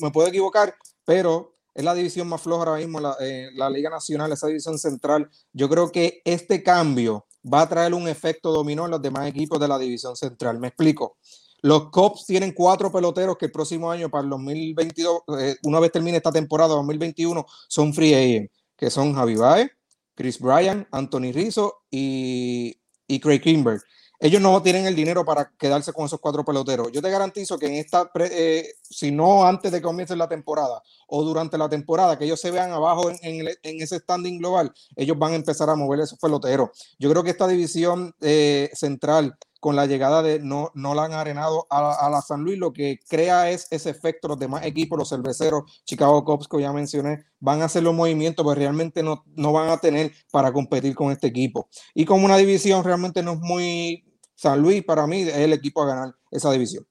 [0.00, 0.74] me puedo equivocar,
[1.04, 4.78] pero es la división más floja ahora mismo, la, eh, la Liga Nacional, esa división
[4.78, 5.28] central.
[5.52, 9.60] Yo creo que este cambio va a traer un efecto dominó en los demás equipos
[9.60, 10.58] de la división central.
[10.58, 11.16] Me explico.
[11.60, 15.90] Los Cops tienen cuatro peloteros que el próximo año, para el 2022, eh, una vez
[15.90, 19.70] termine esta temporada 2021, son free agent, que son Javi Baez,
[20.14, 23.80] Chris Bryan, Anthony Rizzo y, y Craig Kimber
[24.20, 26.90] ellos no tienen el dinero para quedarse con esos cuatro peloteros.
[26.92, 30.82] Yo te garantizo que en esta, eh, si no antes de que comience la temporada
[31.06, 35.32] o durante la temporada, que ellos se vean abajo en, ese standing global, ellos van
[35.32, 36.70] a empezar a mover esos peloteros.
[36.98, 41.12] Yo creo que esta división eh, central con la llegada de no, no la han
[41.12, 45.08] arenado a, la San Luis, lo que crea es ese efecto, los demás equipos, los
[45.08, 49.52] cerveceros, Chicago Cubs, que ya mencioné, van a hacer los movimientos, pero realmente no, no
[49.52, 51.68] van a tener para competir con este equipo.
[51.94, 54.04] Y como una división realmente no es muy,
[54.38, 56.86] San Luis para mí es el equipo a ganar esa división.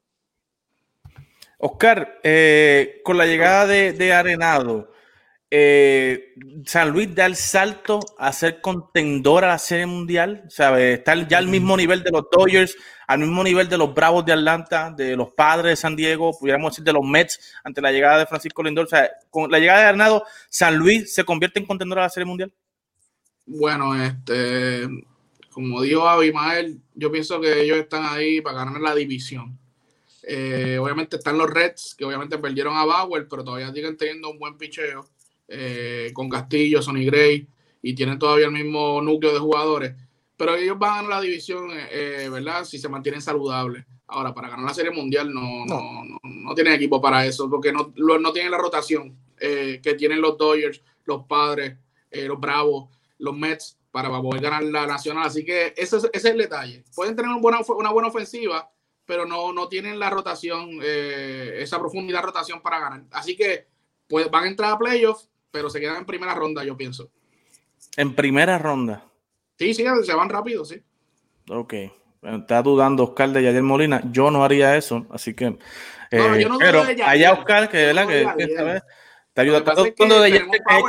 [1.59, 4.91] Oscar, eh, con la llegada de, Arenado,
[5.49, 6.33] eh,
[6.65, 10.95] San Luis da el salto a ser contendor a la Serie Mundial, ¿sabe?
[10.95, 12.75] Estar ya al mismo nivel de los Dodgers,
[13.07, 16.73] al mismo nivel de los Bravos de Atlanta, de los Padres de San Diego, pudiéramos
[16.73, 18.87] decir de los Mets ante la llegada de Francisco Lindor.
[18.87, 22.09] O sea, con la llegada de Arenado, San Luis se convierte en contendor a la
[22.09, 22.51] Serie Mundial.
[23.45, 24.85] Bueno, este
[25.57, 29.57] como dijo Abimael, yo pienso que ellos están ahí para ganar la división.
[30.21, 34.37] Eh, obviamente están los Reds, que obviamente perdieron a Bauer, pero todavía siguen teniendo un
[34.37, 35.09] buen picheo
[35.47, 37.47] eh, con Castillo, Sonny Gray,
[37.81, 39.95] y tienen todavía el mismo núcleo de jugadores.
[40.37, 42.63] Pero ellos van a ganar la división, eh, ¿verdad?
[42.63, 43.83] Si se mantienen saludables.
[44.05, 46.03] Ahora, para ganar la Serie Mundial no, no.
[46.21, 50.83] no, tienen equipo para eso, porque no, no tienen la rotación que tienen los Dodgers,
[51.05, 51.77] los Padres,
[52.11, 55.27] los Bravos, los Mets para poder ganar la nacional.
[55.27, 56.83] Así que ese, es el detalle.
[56.95, 58.69] Pueden tener una buena, una buena ofensiva,
[59.05, 63.03] pero no, no tienen la rotación, eh, esa profundidad de rotación para ganar.
[63.11, 63.67] Así que
[64.07, 67.09] pues, van a entrar a playoffs, pero se quedan en primera ronda, yo pienso.
[67.95, 69.05] En primera ronda.
[69.57, 70.81] Sí, sí, se van rápido, sí.
[71.49, 71.73] Ok.
[72.21, 74.01] Está dudando Oscar de Yadier Molina.
[74.11, 75.51] Yo no haría eso, así que.
[75.51, 75.57] no,
[76.11, 78.07] yo eh, no pero allá Oscar, que, ¿verdad?
[78.07, 78.81] que, que
[79.37, 79.59] te ayuda.
[79.59, 80.39] Está tratando de que,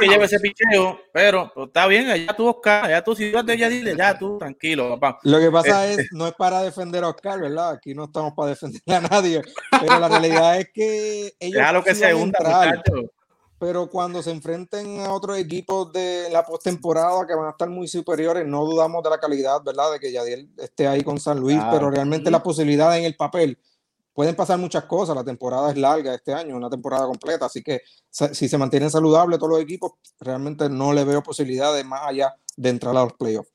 [0.00, 3.44] que lleve ese picheo, pero pues, está bien, allá tú, Oscar, allá tú, si vas
[3.44, 5.18] de ella, dile, ya tú, tranquilo, papá.
[5.24, 7.72] Lo que pasa este es, no es para defender a Oscar, ¿verdad?
[7.72, 11.58] Aquí no estamos para defender a nadie, pero la realidad es que ellos.
[11.58, 12.82] Ya lo que se hunda,
[13.58, 17.86] pero cuando se enfrenten a otros equipos de la postemporada que van a estar muy
[17.86, 19.92] superiores, no dudamos de la calidad, ¿verdad?
[19.92, 23.58] De que Yadiel esté ahí con San Luis, pero realmente la posibilidad en el papel
[24.18, 27.82] pueden pasar muchas cosas, la temporada es larga este año, una temporada completa, así que
[28.10, 32.68] si se mantienen saludables todos los equipos, realmente no le veo posibilidades más allá de
[32.68, 33.48] entrar a los playoffs.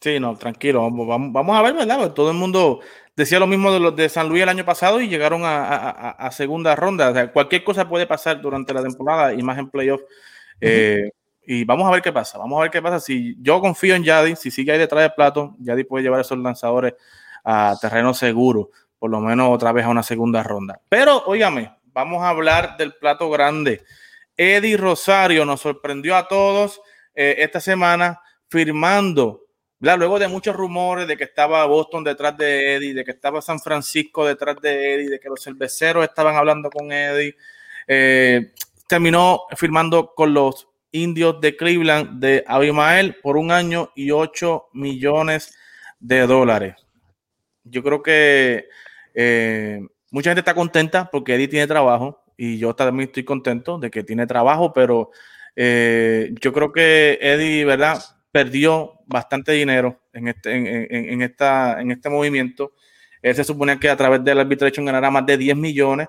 [0.00, 0.82] Sí, no, tranquilo.
[0.82, 2.12] Vamos, vamos a ver, ¿verdad?
[2.12, 2.78] Todo el mundo
[3.16, 6.76] decía lo mismo de los de San Luis el año pasado y llegaron a, segunda
[6.76, 7.10] ronda.
[7.10, 10.02] O sea, cualquier cosa puede pasar durante la temporada y más en playoff.
[10.60, 11.10] Eh,
[11.44, 12.38] y vamos a ver qué pasa.
[12.38, 13.00] Vamos a ver qué pasa.
[13.00, 16.38] Si yo confío en Yadi, si sigue ahí detrás del plato, Yadi puede llevar esos
[16.38, 16.94] lanzadores
[17.44, 18.70] a terreno seguro,
[19.02, 20.80] por lo menos otra vez a una segunda ronda.
[20.88, 23.82] Pero, óigame, vamos a hablar del plato grande.
[24.36, 26.80] Eddie Rosario nos sorprendió a todos
[27.12, 29.40] eh, esta semana firmando
[29.80, 33.58] Luego de muchos rumores de que estaba Boston detrás de Eddie, de que estaba San
[33.58, 37.34] Francisco detrás de Eddie, de que los cerveceros estaban hablando con Eddie,
[37.88, 38.52] eh,
[38.86, 45.58] terminó firmando con los indios de Cleveland de Abimael por un año y 8 millones
[45.98, 46.76] de dólares.
[47.64, 48.68] Yo creo que
[49.14, 53.90] eh, mucha gente está contenta porque Eddie tiene trabajo y yo también estoy contento de
[53.90, 55.10] que tiene trabajo, pero
[55.56, 58.02] eh, yo creo que Eddie, ¿verdad?
[58.32, 62.72] perdió bastante dinero en este, en, esta, en este movimiento.
[63.20, 66.08] Él se supone que a través del arbitration ganará más de 10 millones,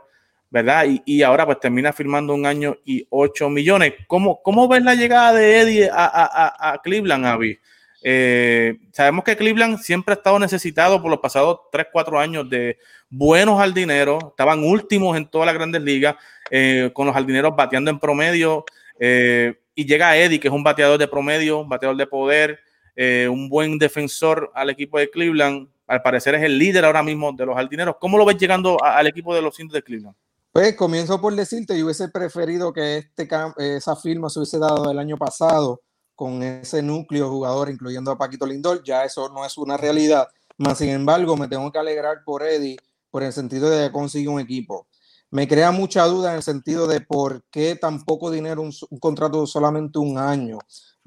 [0.50, 0.86] ¿verdad?
[1.06, 3.94] Y, ahora pues termina firmando un año y 8 millones.
[4.08, 7.60] ¿Cómo, cómo ves la llegada de Eddie a, Cleveland, Avi?
[8.06, 12.78] Eh, sabemos que Cleveland siempre ha estado necesitado por los pasados 3, 4 años de
[13.10, 14.22] buenos jardineros.
[14.30, 16.16] Estaban últimos en todas las grandes ligas,
[16.52, 18.66] eh, con los jardineros bateando en promedio.
[19.00, 22.60] Eh, y llega Eddie, que es un bateador de promedio, un bateador de poder,
[22.96, 25.70] un buen defensor al equipo de Cleveland.
[25.88, 27.96] Al parecer es el líder ahora mismo de los jardineros.
[28.00, 30.16] ¿Cómo lo ves llegando al equipo de los indios de Cleveland?
[30.52, 35.00] Pues comienzo por decirte, yo hubiese preferido que este, esa firma se hubiese dado el
[35.00, 35.82] año pasado
[36.16, 38.84] con ese núcleo de jugadores, incluyendo a Paquito Lindor.
[38.84, 40.28] Ya eso no es una realidad.
[40.58, 42.78] Más sin embargo, me tengo que alegrar por Eddie,
[43.10, 44.88] por el sentido de que consigue un equipo
[45.34, 49.42] me crea mucha duda en el sentido de por qué tan poco dinero un, contrato
[49.42, 50.60] de solamente un año.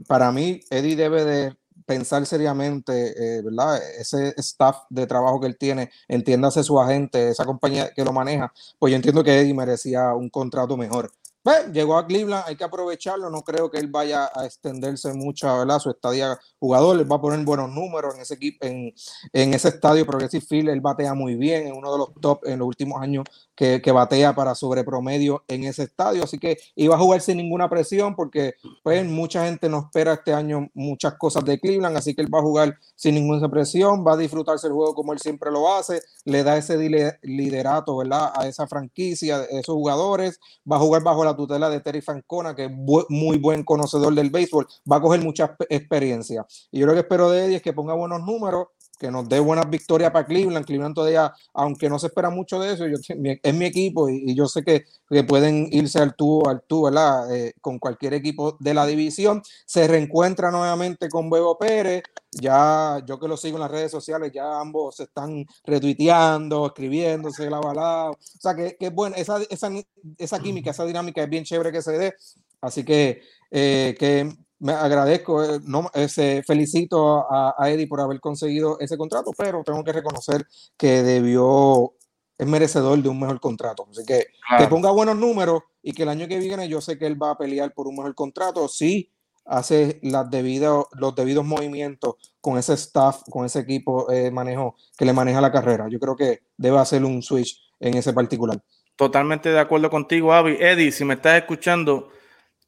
[0.09, 3.81] Para mí, Eddie debe de pensar seriamente, eh, ¿verdad?
[4.01, 8.53] Ese staff de trabajo que él tiene, entiéndase su agente, esa compañía que lo maneja,
[8.81, 11.13] pues yo entiendo que Eddie merecía un contrato mejor.
[11.47, 13.31] Bueno, llegó a Cleveland, hay que aprovecharlo.
[13.31, 15.79] No creo que él vaya a extenderse mucho, ¿verdad?
[15.79, 18.93] Su estadía jugador, él va a poner buenos números en ese equipo, en,
[19.33, 20.71] en ese estadio Progressive Field.
[20.71, 23.93] Él batea muy bien, es uno de los top en los últimos años que, que,
[23.93, 26.25] batea para sobrepromedio en ese estadio.
[26.25, 30.33] Así que iba a jugar sin ninguna presión porque pues, mucha gente no espera este
[30.33, 31.97] año muchas cosas de Cleveland.
[31.97, 35.13] Así que él va a jugar sin ninguna presión, va a disfrutarse el juego como
[35.13, 36.77] él siempre lo hace, le da ese
[37.23, 38.33] liderato ¿verdad?
[38.35, 40.41] a esa franquicia, a esos jugadores.
[40.69, 42.71] Va a jugar bajo la tutela de Terry Fancona, que es
[43.09, 44.67] muy buen conocedor del béisbol.
[44.91, 46.47] Va a coger mucha experiencia.
[46.71, 48.69] Y yo lo que espero de Eddie es que ponga buenos números
[48.99, 50.65] que nos dé buenas victorias para Cleveland.
[50.65, 52.97] Cleveland todavía, aunque no se espera mucho de eso, yo,
[53.43, 57.35] es mi equipo y, yo sé que, que, pueden irse al tú, al tú, ¿verdad?
[57.35, 59.43] Eh, con cualquier equipo de la división.
[59.67, 62.03] Se reencuentra nuevamente con Bebo Pérez.
[62.33, 67.49] Ya, yo que lo sigo en las redes sociales, ya ambos se están retuiteando, escribiéndose,
[67.49, 68.11] la balada.
[68.11, 69.71] O sea, que, que bueno, esa, esa,
[70.19, 72.15] esa química, esa dinámica es bien chévere que se dé.
[72.61, 78.79] Así que, eh, que me agradezco, eh, no, ese, felicito a, Eddie por haber conseguido
[78.81, 81.95] ese contrato, pero tengo que reconocer que debió,
[82.39, 83.87] es merecedor de un mejor contrato.
[83.91, 84.27] Así que
[84.59, 87.33] que ponga buenos números y que el año que viene yo sé que él va
[87.33, 89.11] a pelear por un mejor contrato si
[89.45, 95.05] hace las debidas, los debidos movimientos con ese staff, con ese equipo de manejo que
[95.05, 95.87] le maneja la carrera.
[95.89, 98.61] Yo creo que debe hacer un switch en ese particular.
[98.97, 100.57] Totalmente de acuerdo contigo, Avi.
[100.59, 102.09] Eddie, si me estás escuchando,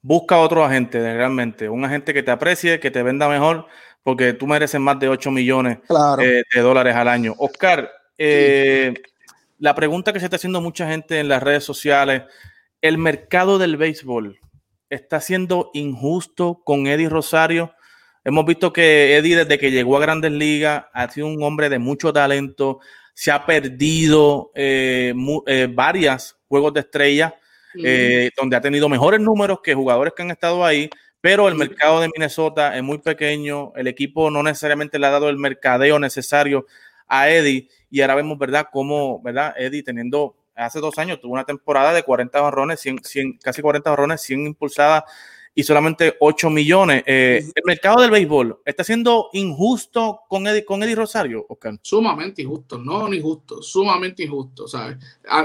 [0.02, 3.66] busca otro agente realmente, un agente que te aprecie, que te venda mejor,
[4.02, 5.78] porque tú mereces más de 8 millones
[6.20, 7.34] eh, de dólares al año.
[7.38, 8.94] Oscar, eh,
[9.58, 12.22] la pregunta que se está haciendo mucha gente en las redes sociales,
[12.80, 14.38] ¿el mercado del béisbol
[14.88, 17.74] está siendo injusto con Eddie Rosario?
[18.24, 21.78] Hemos visto que Eddie desde que llegó a Grandes Ligas ha sido un hombre de
[21.78, 22.80] mucho talento,
[23.14, 25.12] se ha perdido eh,
[25.74, 27.34] varias juegos de estrella
[27.84, 32.00] eh, donde ha tenido mejores números que jugadores que han estado ahí, pero el mercado
[32.00, 36.66] de Minnesota es muy pequeño, el equipo no necesariamente le ha dado el mercadeo necesario
[37.06, 39.54] a Eddie y ahora vemos, ¿verdad?, cómo, ¿verdad?
[39.56, 44.20] Eddie teniendo, hace dos años tuvo una temporada de 40 barrones, 100, casi 40 barrones,
[44.22, 45.04] 100 impulsadas
[45.54, 47.02] y solamente 8 millones.
[47.06, 51.78] Eh, el mercado del béisbol está siendo injusto con Eddie, con Eddie Rosario, Oscar.
[51.82, 54.98] Sumamente injusto, no injusto, sumamente injusto, ¿sabes?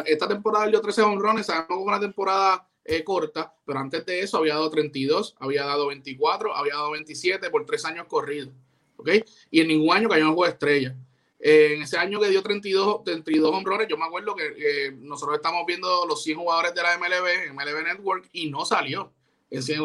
[0.06, 4.38] Esta temporada dio 13 honrones, sabemos que una temporada eh, corta, pero antes de eso
[4.38, 8.50] había dado 32, había dado 24, había dado 27 por tres años corridos,
[8.98, 9.10] ¿ok?
[9.50, 10.96] Y en ningún año cayó en juego de estrella.
[11.40, 16.06] en ese año que dio 32, 32 honrones, yo me acuerdo que nosotros estamos viendo
[16.06, 19.12] los 100 jugadores de la MLB, MLB Network, y no salió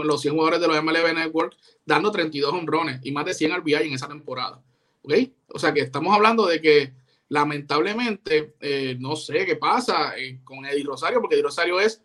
[0.05, 3.75] los 100 jugadores de los MLB Network, dando 32 honrones y más de 100 RBI
[3.75, 4.63] en esa temporada.
[5.03, 5.15] ¿ok?
[5.49, 6.93] O sea que estamos hablando de que
[7.29, 12.03] lamentablemente, eh, no sé qué pasa eh, con Eddie Rosario, porque Eddie Rosario es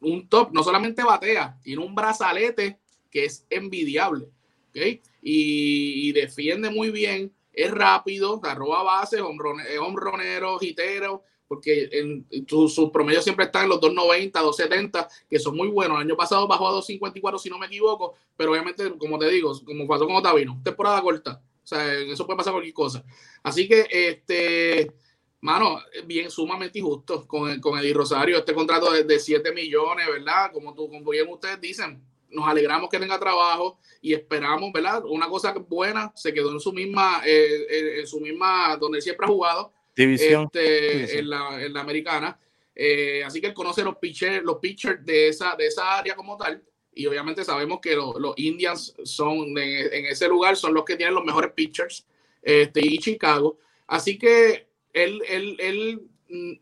[0.00, 2.78] un top, no solamente batea, tiene un brazalete
[3.10, 4.26] que es envidiable,
[4.70, 5.00] ¿ok?
[5.22, 13.24] Y, defiende muy bien, es rápido, roba bases, es hombronero, hitero, porque en, sus promedios
[13.24, 15.96] siempre están en los 290, 270, que son muy buenos.
[15.96, 19.52] El año pasado bajó a 254, si no me equivoco, pero obviamente, como te digo,
[19.64, 21.42] como pasó con Otavino, temporada corta.
[21.64, 23.04] O sea, eso puede pasar cualquier cosa.
[23.42, 24.92] Así que, este,
[25.40, 30.52] mano, bien sumamente injusto con, con Eddie Rosario, este contrato de, de 7 millones, ¿verdad?
[30.52, 35.02] Como, tú, como bien ustedes dicen, nos alegramos que tenga trabajo y esperamos, ¿verdad?
[35.04, 39.28] Una cosa buena, se quedó en su misma, eh, en su misma, donde siempre ha
[39.28, 40.44] jugado, División.
[40.44, 42.38] Este, en, la, en, la, americana.
[42.74, 46.36] Eh, así que él conoce los pitchers, los pitchers de, esa, de esa área como
[46.36, 46.62] tal.
[46.94, 51.24] Y obviamente sabemos que los Indians son en, ese lugar, son los que tienen los
[51.24, 52.06] mejores pitchers.
[52.42, 53.58] Este, y Chicago.
[53.86, 56.02] Así que él, él, él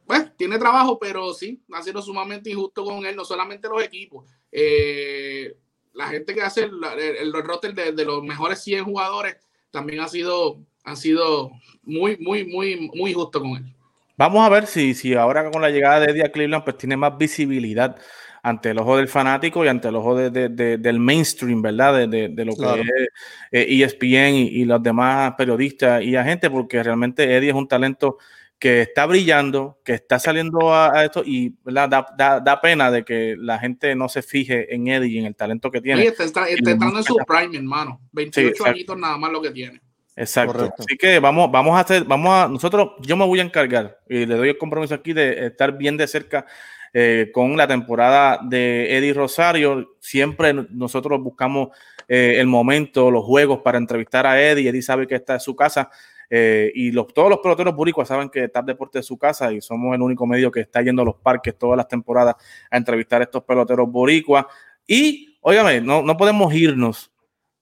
[0.07, 4.26] pues, tiene trabajo, pero sí, ha sido sumamente injusto con él, no solamente los equipos.
[4.51, 5.57] Eh,
[5.93, 9.37] la gente que hace el, el, roster de, de, los mejores 100 jugadores
[9.70, 11.51] también ha sido ha sido
[11.82, 13.74] muy, muy, muy, muy justo con él.
[14.16, 16.97] Vamos a ver si, si ahora con la llegada de Eddie a Cleveland, pues tiene
[16.97, 17.97] más visibilidad
[18.43, 22.09] ante el ojo del fanático y ante el ojo de, del mainstream, ¿verdad?
[22.09, 23.09] De, lo que
[23.53, 27.68] es ESPN eh, e y, los demás periodistas y agentes, porque realmente Eddie es un
[27.68, 28.18] talento
[28.59, 33.59] que está brillando, que está saliendo a, esto y Da, da, pena de que la
[33.59, 36.05] gente no se fije en Eddie y en el talento que tiene.
[36.05, 38.01] está, está, entrando en su prime, hermano.
[38.12, 39.80] 28 añitos nada más lo que tiene.
[40.19, 40.75] Exacto.
[40.77, 44.27] Así que vamos, vamos a hacer, vamos a, nosotros, yo me voy a encargar y
[44.27, 46.45] le doy el compromiso aquí de estar bien de cerca
[46.93, 49.95] eh, con la temporada de Eddie Rosario.
[50.01, 51.69] Siempre nosotros buscamos
[52.09, 54.71] eh, el momento, los juegos para entrevistar a Eddie.
[54.71, 55.89] Eddie sabe que está en su casa.
[56.29, 59.61] Eh, y los, todos los peloteros buricuas saben que TAP Deporte es su casa y
[59.61, 62.35] somos el único medio que está yendo a los parques todas las temporadas
[62.71, 64.47] a entrevistar a estos peloteros boricuas.
[64.85, 67.12] Y, óigame, no, no podemos irnos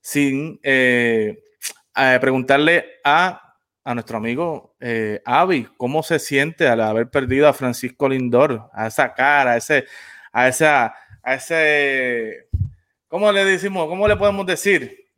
[0.00, 0.58] sin
[2.20, 8.08] preguntarle a, a, nuestro amigo eh, Avi cómo se siente al haber perdido a Francisco
[8.08, 9.86] Lindor, a esa cara, a ese,
[10.32, 12.48] a esa, a ese,
[13.08, 13.88] ¿cómo le decimos?
[13.88, 15.08] ¿Cómo le podemos decir?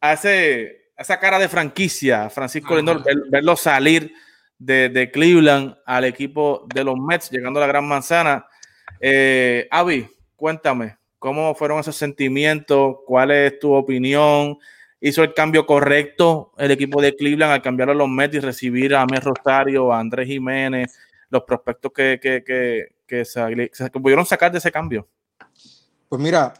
[0.00, 4.12] A ese, esa cara de franquicia, Francisco Lindor, verlo salir
[4.58, 8.46] de, de, Cleveland al equipo de los Mets, llegando a la Gran Manzana.
[9.00, 12.96] Eh, Avi, cuéntame, ¿cómo fueron esos sentimientos?
[13.06, 14.58] ¿Cuál es tu opinión?
[15.00, 18.94] Hizo el cambio correcto el equipo de Cleveland al cambiar a los Mets y recibir
[18.94, 20.96] a Mes Rosario, a Andrés Jiménez,
[21.30, 25.08] los prospectos que, que, que, que se, pudieron sacar de ese cambio?
[26.08, 26.52] Pues mira,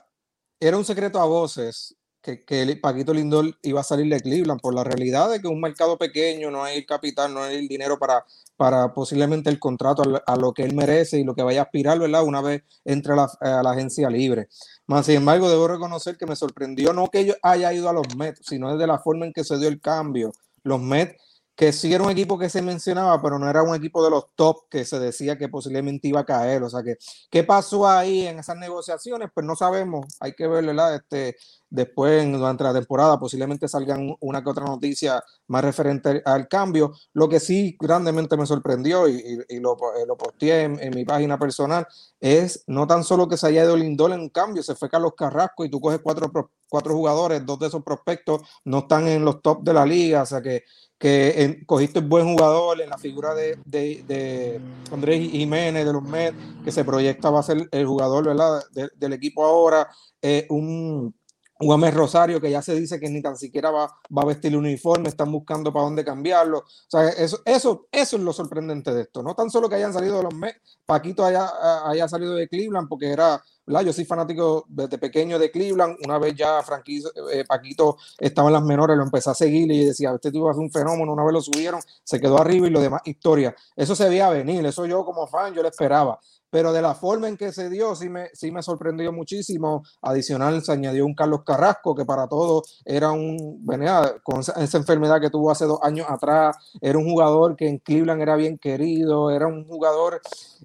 [0.58, 4.74] era un secreto a voces que, que Paquito Lindor iba a salir de Cleveland por
[4.74, 8.24] la realidad de que un mercado pequeño, no hay capital, no hay el dinero para,
[8.56, 11.98] para posiblemente el contrato a, lo que él merece y lo que vaya a aspirar,
[11.98, 12.24] ¿verdad?
[12.24, 14.48] Una vez entre a la, agencia libre.
[14.86, 18.14] Más sin embargo, debo reconocer que me sorprendió no que yo haya ido a los
[18.16, 20.32] Mets, sino desde la forma en que se dio el cambio.
[20.62, 21.16] Los Mets,
[21.60, 24.28] que sí era un equipo que se mencionaba, pero no era un equipo de los
[24.34, 26.62] top que se decía que posiblemente iba a caer.
[26.62, 26.96] O sea que,
[27.30, 29.28] ¿qué pasó ahí en esas negociaciones?
[29.34, 30.06] Pues no sabemos.
[30.20, 30.94] Hay que ver, ¿verdad?
[30.94, 31.36] Este,
[31.68, 36.94] después durante la temporada posiblemente salgan una que otra noticia más referente al cambio.
[37.12, 41.86] Lo que sí grandemente me sorprendió y, lo, eh, lo, posteé en, mi página personal
[42.20, 45.62] es no tan solo que se haya ido Lindol en cambio, se fue Carlos Carrasco
[45.66, 46.30] y tú coges cuatro,
[46.70, 50.26] cuatro jugadores, dos de esos prospectos no están en los top de la liga, o
[50.26, 50.64] sea que,
[51.00, 54.60] que cogiste un buen jugador en la figura de, de, de,
[54.92, 58.62] Andrés Jiménez de los Mets, que se proyecta va a ser el jugador ¿verdad?
[58.96, 59.88] del equipo ahora,
[60.20, 61.14] eh, un
[61.60, 63.86] Juan Rosario, que ya se dice que ni tan siquiera va,
[64.16, 66.58] va a vestir el uniforme, están buscando para dónde cambiarlo.
[66.60, 69.22] O sea, eso, eso, eso es lo sorprendente de esto.
[69.22, 71.50] No tan solo que hayan salido los Mets, Paquito haya,
[71.84, 73.82] haya salido de Cleveland, porque era, ¿verdad?
[73.82, 75.98] yo soy fanático desde pequeño de Cleveland.
[76.04, 79.84] Una vez ya franquicia, eh, Paquito estaba en las menores, lo empecé a seguir y
[79.84, 81.12] decía, este tipo es un fenómeno.
[81.12, 83.54] Una vez lo subieron, se quedó arriba y lo demás, historia.
[83.76, 86.18] Eso se veía venir, eso yo como fan, yo lo esperaba
[86.50, 89.84] pero de la forma en que se dio, sí me, sí me sorprendió muchísimo.
[90.02, 95.20] Adicional, se añadió un Carlos Carrasco, que para todos era un, venía con esa, enfermedad
[95.20, 99.30] que tuvo hace dos años atrás, era un jugador que en Cleveland era bien querido,
[99.30, 100.20] era un jugador,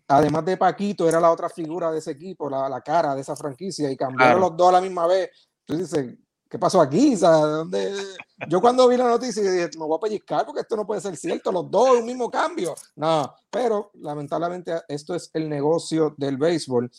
[0.08, 3.36] además de Paquito, era la otra figura de ese equipo, la, la cara de esa
[3.36, 5.30] franquicia, y cambiaron los dos a la misma vez.
[5.68, 6.16] Entonces,
[6.56, 7.16] ¿qué pasó aquí?
[7.16, 7.92] ¿dónde?
[8.48, 11.18] Yo cuando vi la noticia dije, me voy a pellizcar porque esto no puede ser
[11.18, 12.74] cierto, los dos, un mismo cambio.
[12.96, 16.90] No, pero lamentablemente esto es el negocio del béisbol.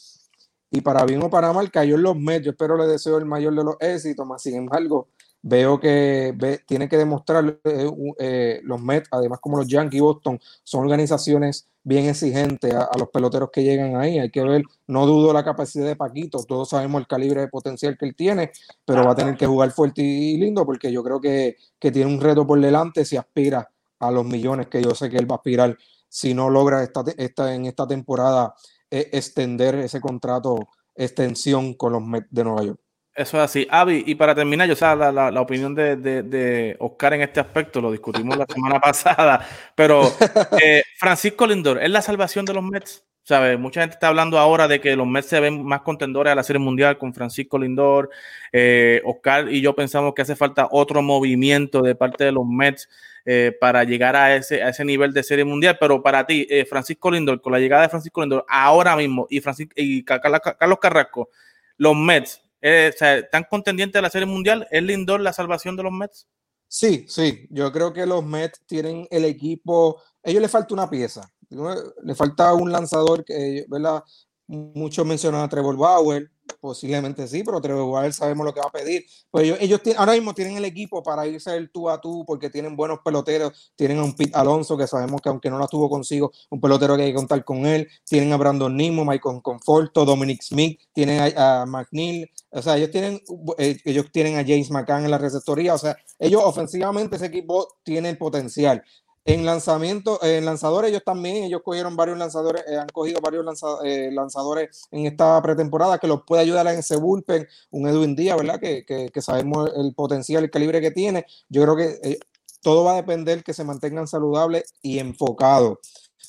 [0.71, 2.53] Y para bien o para mal cayó en los medios.
[2.53, 5.09] Espero le deseo el mayor de los éxitos, más sin embargo,
[5.49, 6.35] veo que
[6.67, 12.07] tiene que demostrar eh, los Mets, además como los Yankees y Boston, son organizaciones bien
[12.07, 14.19] exigentes a, los peloteros que llegan ahí.
[14.19, 17.97] Hay que ver, no dudo la capacidad de Paquito, todos sabemos el calibre de potencial
[17.97, 18.51] que él tiene,
[18.85, 22.21] pero va a tener que jugar fuerte y, lindo porque yo creo que, tiene un
[22.21, 23.71] reto por delante si aspira
[24.01, 25.79] a los millones que yo sé que él va a aspirar
[26.09, 28.53] si no logra esta, esta, en esta temporada
[28.91, 32.81] eh, extender ese contrato, extensión con los Mets de Nueva York.
[33.17, 33.67] Eso es así.
[33.71, 37.81] Avi, y para terminar, yo sé la, la, opinión de, de, Oscar en este aspecto,
[37.81, 39.41] lo discutimos la semana pasada,
[39.75, 40.03] pero
[40.63, 43.05] eh, Francisco Lindor, ¿es la salvación de los Mets?
[43.23, 43.57] ¿Sabe?
[43.57, 46.43] Mucha gente está hablando ahora de que los Mets se ven más contendores a la
[46.43, 48.11] Serie Mundial con Francisco Lindor.
[48.53, 52.89] Eh, Oscar y yo pensamos que hace falta otro movimiento de parte de los Mets
[53.25, 55.77] eh, para llegar a ese, a ese nivel de Serie Mundial.
[55.81, 59.73] Pero para ti, Francisco Lindor, con la llegada de Francisco Lindor ahora mismo y, Francisco,
[59.75, 61.31] y Carlos Carrasco,
[61.79, 64.67] los Mets eh, ¿Están contendientes de la Serie Mundial?
[64.71, 66.27] ¿Es Lindor la salvación de los Mets?
[66.69, 67.47] Sí, sí.
[67.51, 70.03] Yo creo que los Mets tienen el equipo.
[70.23, 71.31] A ellos les falta una pieza.
[71.49, 74.03] Le falta un lanzador que, ¿verdad?
[74.47, 76.31] Muchos mencionan a Trevor Bauer.
[76.61, 79.05] Posiblemente sí, pero Trevor sabemos lo que va a pedir.
[79.31, 82.77] Pues ellos, ahora mismo tienen el equipo para irse el tú a tú porque tienen
[82.77, 83.73] buenos peloteros.
[83.77, 86.97] Tienen a un Pete Alonso que sabemos que aunque no la tuvo consigo, un pelotero
[86.97, 87.89] que hay que contar con él.
[88.05, 92.31] Tienen a Brandon Nimo, Michael Conforto, Dominic Smith, tienen a, McNeil.
[92.51, 93.21] O sea, ellos tienen,
[93.59, 95.75] eh, ellos tienen a James McCann en la receptoría.
[95.75, 98.83] O sea, ellos ofensivamente ese equipo tiene el potencial.
[99.29, 103.45] En lanzamiento, en lanzadores, ellos también, ellos cogieron varios lanzadores, eh, han cogido varios
[103.85, 108.37] eh, lanzadores en esta pretemporada que los puede ayudar en ese bullpen, un Edwin Díaz,
[108.37, 108.61] ¿verdad?
[108.61, 111.27] Que, que, sabemos el potencial, el calibre que tiene.
[111.49, 112.21] Yo creo que eh,
[112.63, 115.79] todo va a depender que se mantengan saludables y enfocados.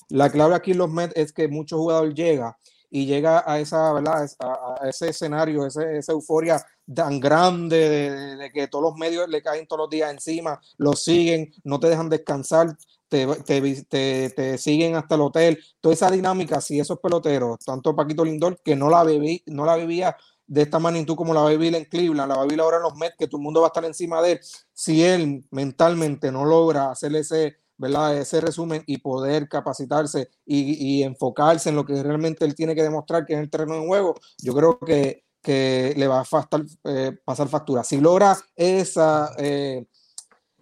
[0.09, 2.53] La clave aquí en los Mets es que muchos jugadores llegan
[2.89, 4.29] y llega a esa, ¿verdad?
[4.39, 6.63] A, ese escenario, ese, esa euforia
[6.93, 11.51] tan grande de, que todos los medios le caen todos los días encima, lo siguen,
[11.63, 12.77] no te dejan descansar,
[13.09, 15.59] te, te, te, siguen hasta el hotel.
[15.81, 19.75] Toda esa dinámica, si esos peloteros, tanto Paquito Lindor, que no la, bebí, no la
[19.75, 20.15] vivía
[20.45, 23.27] de esta magnitud como la vivir en Cleveland, la vivir ahora en los Mets, que
[23.27, 24.39] todo el mundo va a estar encima de él,
[24.71, 28.17] si él mentalmente no logra hacer ese ¿verdad?
[28.17, 33.25] Ese resumen y poder capacitarse y, enfocarse en lo que realmente él tiene que demostrar
[33.25, 36.49] que es el terreno de juego, yo creo que, que le va a
[36.85, 37.83] eh, pasar factura.
[37.83, 39.85] Si logra esa, eh,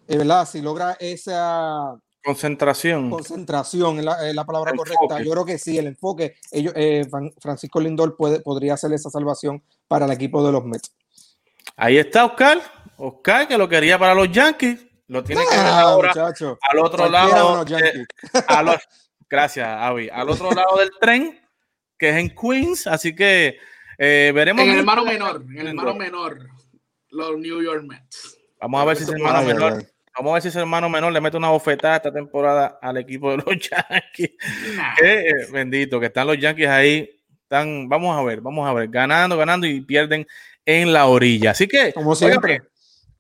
[0.07, 0.47] eh, ¿verdad?
[0.47, 4.05] Si logra esa concentración, concentración es
[4.36, 6.74] la, palabra correcta, yo creo que sí, el enfoque, ellos,
[7.39, 10.91] Francisco Lindor puede, podría hacer esa salvación para el equipo de los Mets.
[11.78, 12.59] Ahí está Oscar,
[12.97, 16.14] Oscar que lo quería para los Yankees lo tiene que ver ahora
[16.62, 17.66] al otro lado.
[19.30, 20.10] gracias, Avi.
[20.10, 21.39] Al otro lado del tren,
[21.97, 22.88] que es en Queens.
[22.88, 23.58] Así que
[23.97, 24.64] eh, veremos.
[24.64, 26.49] En el hermano menor, en el hermano menor,
[27.10, 28.38] los New York Mets.
[28.60, 29.86] Vamos a ver si ese hermano menor.
[30.18, 33.32] Vamos a ver si ese hermano menor le mete una bofetada esta temporada al equipo
[33.32, 34.32] de los Yankees.
[35.03, 37.10] Eh, bendito, que están los Yankees ahí.
[37.43, 40.26] Están, vamos a ver, vamos a ver, ganando, ganando y pierden
[40.66, 41.51] en la orilla.
[41.51, 42.62] Así que, como siempre,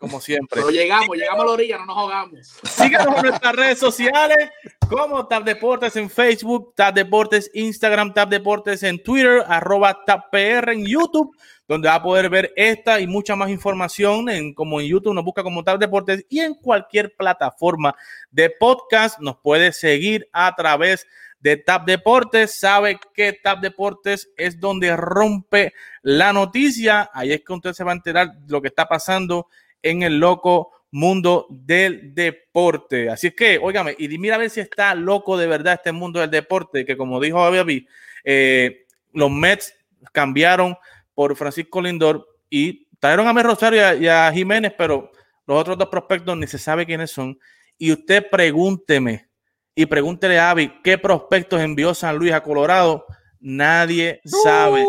[0.05, 0.61] como siempre.
[0.61, 2.59] Pero llegamos, llegamos a la orilla, no nos ahogamos.
[2.63, 4.49] Síganos en nuestras redes sociales,
[4.87, 10.85] como Tap Deportes en Facebook, Tap Deportes Instagram, Tap Deportes en Twitter, arroba TapPR en
[10.85, 11.35] YouTube,
[11.67, 15.25] donde va a poder ver esta y mucha más información, en, como en YouTube nos
[15.25, 17.95] busca como Tap Deportes y en cualquier plataforma
[18.29, 21.07] de podcast nos puede seguir a través
[21.39, 22.59] de Tap Deportes.
[22.59, 27.09] Sabe que Tap Deportes es donde rompe la noticia.
[27.11, 29.47] Ahí es que usted se va a enterar de lo que está pasando
[29.85, 33.09] en el loco mundo del deporte.
[33.09, 36.19] Así es que, óigame, y mira a ver si está loco de verdad este mundo
[36.19, 37.87] del deporte, que como dijo Avi,
[38.23, 39.75] eh, los Mets
[40.11, 40.75] cambiaron
[41.13, 45.11] por Francisco Lindor y trajeron a Mer Rosario y a, Jiménez, pero
[45.45, 47.37] los otros dos prospectos ni se sabe quiénes son.
[47.77, 49.27] Y usted pregúnteme
[49.75, 53.05] y pregúntele a Avi qué prospectos envió San Luis a Colorado
[53.47, 54.83] Nadie sabe.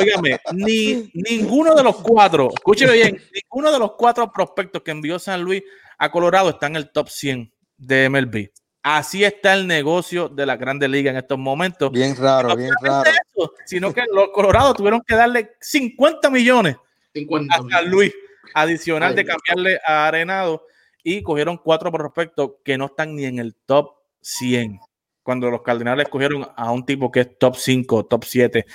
[0.00, 0.54] Uh.
[0.54, 5.42] ni ninguno de los cuatro, escúcheme bien, ninguno de los cuatro prospectos que envió San
[5.42, 5.62] Luis
[5.98, 8.50] a Colorado está en el top 100 de MLB.
[8.82, 11.92] Así está el negocio de la Grande Liga en estos momentos.
[11.92, 13.10] Bien raro, bien raro.
[13.66, 16.76] sino que los Colorados tuvieron que darle 50 millones
[17.50, 18.12] a San Luis,
[18.54, 20.66] adicional de cambiarle a Arenado,
[21.02, 24.80] y cogieron cuatro prospectos que no están ni en el top 100
[25.30, 28.66] cuando los Cardenales escogieron a un tipo que es top 5, top 7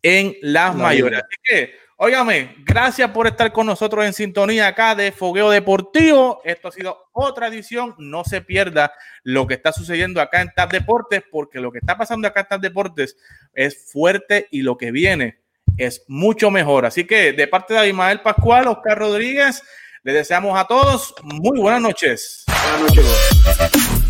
[0.00, 1.18] en las mayores.
[1.18, 6.40] Así que, óigame, gracias por estar con nosotros en sintonía acá de Fogueo Deportivo.
[6.46, 7.94] Esto ha sido otra edición.
[7.98, 11.98] No se pierda lo que está sucediendo acá en TAP Deportes, porque lo que está
[11.98, 13.18] pasando acá en TAP Deportes
[13.52, 15.40] es fuerte y lo que viene
[15.76, 16.86] es mucho mejor.
[16.86, 19.62] Así que de parte de Abimael Pascual, Oscar Rodríguez,
[20.04, 22.46] le deseamos a todos muy buenas noches.
[22.46, 24.01] Buenas noches.